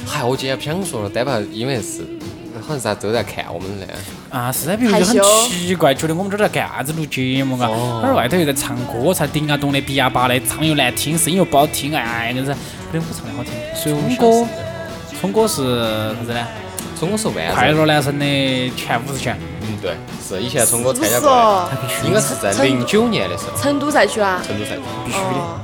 [0.05, 2.01] 嗨，我今天不想说了，单怕因为是
[2.61, 3.85] 好像是大家都在看我们呢。
[4.29, 12.53] 啊，是噻，别个就很奇怪，觉得我们这儿在干啥子录节目嘎，哦那儿外头又在唱歌，才叮啊咚的、比啊叭的，唱又难听，声音又不好听，哎，硬是，
[12.91, 13.53] 不得我唱的好听。
[13.75, 14.47] 所以我们聪哥，
[15.19, 16.47] 聪哥是啥子呢？
[16.97, 17.71] 聪哥是万快。
[17.71, 18.25] 乐男生的
[18.75, 19.95] 前五十强，嗯，对，
[20.27, 21.69] 是以前聪哥参加过？
[22.05, 24.41] 应该是在零九年的时候，成都赛区啊？
[24.45, 24.81] 成都赛区。
[25.05, 25.59] 必须的，哦，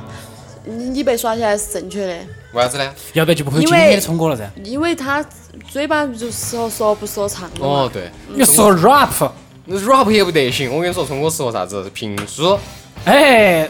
[0.66, 2.14] 你你被刷起来是正确的，
[2.54, 2.94] 为啥子呢？
[3.14, 4.50] 要不然就不会今天的聪哥了噻。
[4.64, 5.26] 因为他
[5.70, 9.32] 嘴巴就适合说不说唱的嘛哦，对，你说 rap，
[9.66, 10.74] 那 rap 也不得行。
[10.74, 11.90] 我跟你说，冲哥适合啥子？
[11.94, 12.58] 评书。
[13.06, 13.70] 哎，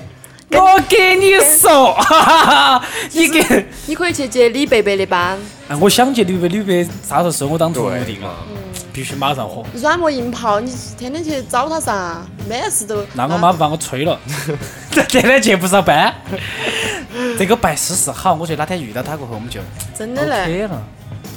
[0.54, 2.46] 我给你说，哈哈
[2.80, 3.66] 哈，你给。
[3.86, 5.38] 你可以去接李贝贝的班，
[5.68, 8.28] 哎，我想接李贝，李贝啥时候收我当徒弟了？
[8.28, 8.36] 嘛，
[8.94, 9.66] 必须马上火。
[9.74, 13.04] 软磨硬泡，你天天去找他噻，每事都。
[13.14, 14.20] 那我妈不把我催了，
[15.08, 16.14] 天天去不上班。
[17.38, 19.60] 这个拜师是好，我觉得哪天遇到他过后，我们就
[19.98, 20.68] 真的嘞。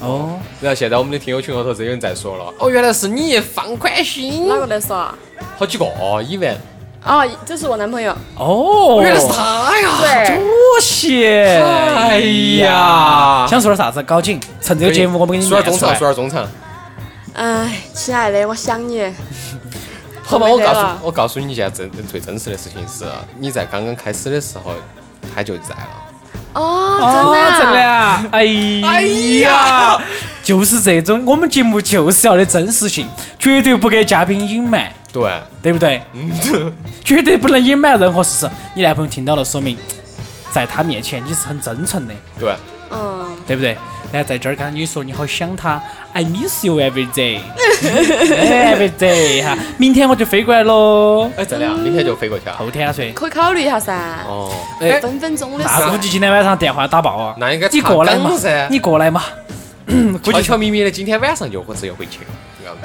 [0.01, 4.49] 哦，然后现在我们的听友群后头真有人在说了，哦，原来是你，放宽心。
[4.49, 5.17] 哪个在说啊？
[5.57, 5.87] 好几个
[6.29, 6.57] 一万，
[7.05, 8.17] 啊，这是我男朋友。
[8.37, 9.89] 哦，原来是他呀！
[10.01, 11.63] 对，多谢。
[11.63, 12.19] 哎
[12.65, 14.03] 呀，想说点啥子？
[14.05, 16.49] 搞紧，趁这个节目我们给你说点中场，说点中场。
[17.35, 19.13] 哎，亲爱的，我想你。
[20.23, 23.05] 好吧，我告诉我告诉你一件真最真实的事情是，
[23.39, 24.73] 你在刚刚开始的时候
[25.35, 26.03] 他就在了。
[26.55, 26.63] 哦，
[27.03, 28.23] 哦，真真的啊。
[28.23, 28.31] 的啊！
[28.33, 29.03] 哎
[29.43, 29.99] 呀，
[30.43, 33.07] 就是这种，我们节目就是要的真实性，
[33.39, 35.31] 绝对不给嘉宾隐瞒，对，
[35.63, 36.03] 对不对？
[37.05, 38.51] 绝对不能隐瞒任何事实。
[38.75, 39.79] 你男朋友听到了，说明
[40.51, 42.15] 在他面前你是很真诚的。
[42.39, 42.53] 对，
[42.91, 43.77] 嗯，对不对？
[44.11, 45.81] 然后在这儿刚刚你说你好想他
[46.13, 49.57] ，I miss you every day，every day 哈。
[49.77, 52.57] 明天我就飞过来喽，哎，真的啊，明天就飞过去啊？
[52.59, 53.13] 后天啊噻。
[53.13, 54.19] 可以考虑一下噻。
[54.29, 55.71] 哦，哎，分分钟的事。
[55.81, 57.35] 那估计今天晚上电话打爆啊！
[57.39, 59.23] 那应该你过来嘛岗噻，你过来嘛，
[60.23, 62.31] 估计悄悄咪咪的，今天晚上就或者要回去了，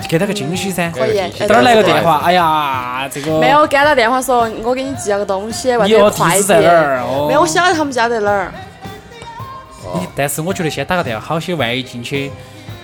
[0.07, 0.89] 给他个惊喜噻。
[0.91, 6.43] 可以哎等会儿来个电话，哎呀，这个没有给他打电话说，我给你寄了个东西，或你哦者快递。
[6.43, 8.53] 在哪儿哦没有，我晓得他们家在哪儿。
[9.95, 12.31] 你但是我觉得先打个电话好些，万一进去，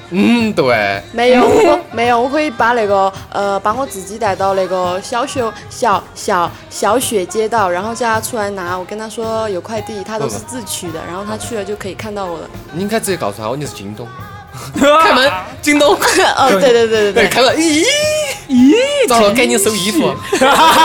[0.10, 8.76] 嗯，对，没有，我没有，我可以把那个呃，把我自己带到那个小学小小小雪街道，然后叫他出来拿。
[8.76, 12.50] 我跟他说有快递，他都是自取的，然后他去了就可以看到我了。
[12.72, 14.08] 你应该直接告诉他，你是京东，
[15.02, 15.32] 开门，
[15.62, 17.84] 京东，哦，对对对对对，开门，咦
[18.50, 20.14] 咦，糟了，赶紧收衣服，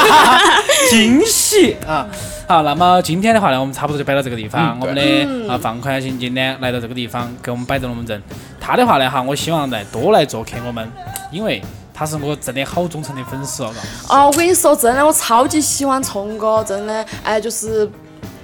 [0.90, 2.06] 惊喜啊！
[2.48, 4.76] 好，那么今天的话呢，我们差不多就摆到这个地方。
[4.76, 8.20] 嗯我们的啊放宽心今天来到这个地方，给我们摆龙门阵。
[8.60, 10.90] 他的话呢哈，我希望来多来做客我们，
[11.30, 11.62] 因为
[11.94, 13.72] 他是我真的好忠诚的粉丝哦。
[14.08, 17.88] 哦，我跟你说，真的，我超级喜欢聪哥，真的，哎，就是，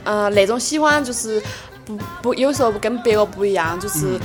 [0.05, 1.43] 呃，那种喜欢就是
[1.85, 4.21] 不不，有时候跟别个不一样，就是，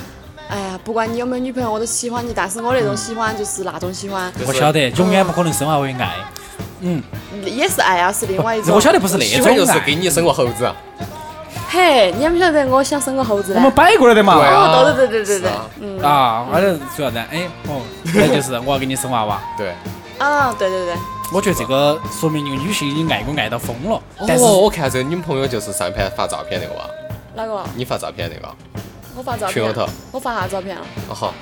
[0.51, 6.11] 哎呀，不管你有没有女朋友，我都喜欢你，但是我那种喜欢就是那种喜欢，我晓得，永远不可能升华为爱。
[6.81, 7.01] 嗯
[7.45, 8.75] 也是爱啊，是另外一种。
[8.75, 9.79] 我晓得不是那种就是。
[9.85, 10.69] 给你生个猴子，
[11.69, 13.59] 嘿，你晓不晓得我想生个猴子呢？
[13.59, 14.35] 我们摆过来的嘛。
[14.35, 17.81] 对对对对对对嗯，啊，而且主要呢，哎哦，
[18.13, 19.39] 那就是我要给你生娃娃。
[19.57, 19.73] 对。
[20.17, 20.95] 啊，对对对，
[21.33, 24.01] 我觉得这个说明一个女性已经爱我爱到疯了。
[24.27, 26.81] 但是哦，我看这个女朋友就是上一盘发照片那个哇，
[27.35, 27.63] 哪个？
[27.75, 28.53] 你发照片那个，
[29.21, 29.87] 我发照片群里头。
[30.11, 30.81] 我发啥照片了？
[31.07, 31.33] 哦好，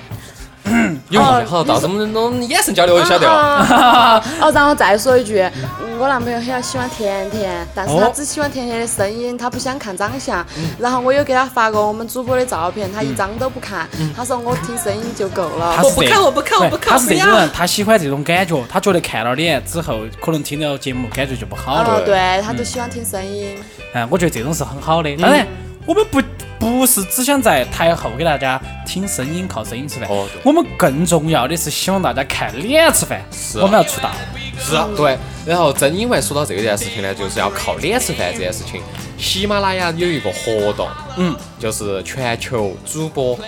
[1.10, 3.34] 有印好，到时候我们我们眼神交流就晓得了。
[3.34, 10.46] 啊哦，然后再说一句，嗯我男朋友很喜欢甜甜，但是他哦只喜欢甜甜的声音，他不想看长相。
[10.78, 15.84] 然后我有给他发过我们主播的照片，他一张都不看，他说我听声音就够了他。
[15.84, 21.96] 是这看我不看我不看他是这种人，他喜欢这种感觉，他觉得看了脸之后，可能听了节目感觉就不好了。
[21.96, 23.58] 哦，对，他就喜欢听声音。
[23.94, 25.16] 嗯，我觉得这种是很好的。
[25.16, 25.48] 当然，
[25.86, 26.22] 我们不
[26.60, 30.10] 不是只想在台后给大家听声音，靠声音吃饭。
[30.10, 33.22] 哦对我们更重要的是希望大家看脸吃饭。
[33.32, 34.12] 是我们要出道。
[34.60, 35.18] 是啊，对。
[35.46, 38.82] 然后正因为说到这件事情呢，就是要靠脸吃饭这件事情，
[39.18, 43.40] 喜马拉雅有一个活动，嗯，就是全球主播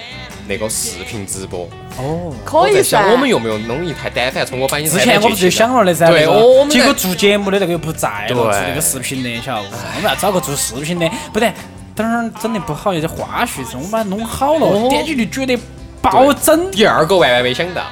[0.48, 1.68] 那个视频直播。
[1.98, 2.34] 哦。
[2.46, 3.12] 可以我想噻。
[3.12, 9.76] 我们用不用弄一台单反从我把你之前我不就想了的噻，对，我我们结果做节目的那个又不在了，对做那个视频的，晓得不？
[9.76, 11.54] 我们要找个做视频的，不然
[12.02, 15.58] 等会儿整的不好，有点花絮声，我们把它弄好了，哦点击率绝对
[16.02, 16.72] 暴增。
[16.72, 17.84] 第二个万万没想到。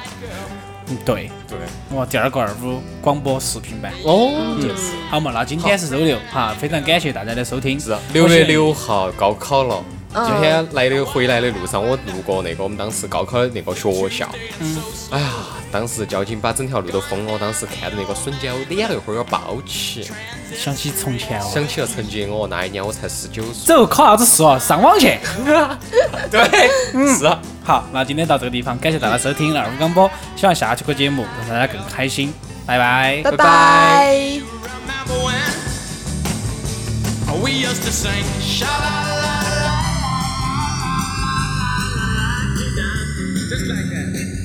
[0.88, 1.30] 嗯，对。
[1.48, 1.58] 对。
[1.96, 3.92] 哇，第二个二五广播视频版。
[4.04, 4.68] 哦，嗯，
[5.08, 7.78] 好嘛，那今天是周六哈，非常感谢大家的收听。
[7.78, 9.84] 是啊六月六号高考了。
[10.12, 14.76] 嗯今天来的回来的路上，我路过那个我们当时高考的那个学校，嗯，
[15.10, 15.30] 哎呀，
[15.70, 20.10] 当时交警把整条路都封了，当时看到那个瞬间，我脸那会儿有点爆起，
[20.52, 21.48] 想起从前哦。
[21.54, 23.66] 想起了曾经我那一年我才十九岁。
[23.66, 24.58] 走，考啥子试哦？
[24.58, 25.16] 上网去。
[26.28, 26.40] 对，
[26.92, 27.40] 嗯是啊。
[27.62, 32.34] 好，那今天到这个地方，感谢大家收听二五广播，希望下期个节目让大家更开心，
[32.66, 33.20] 拜拜。
[33.22, 34.40] 拜拜拜。
[35.06, 35.14] remember
[37.28, 39.29] when we used to sing sha la
[43.50, 44.39] just like that.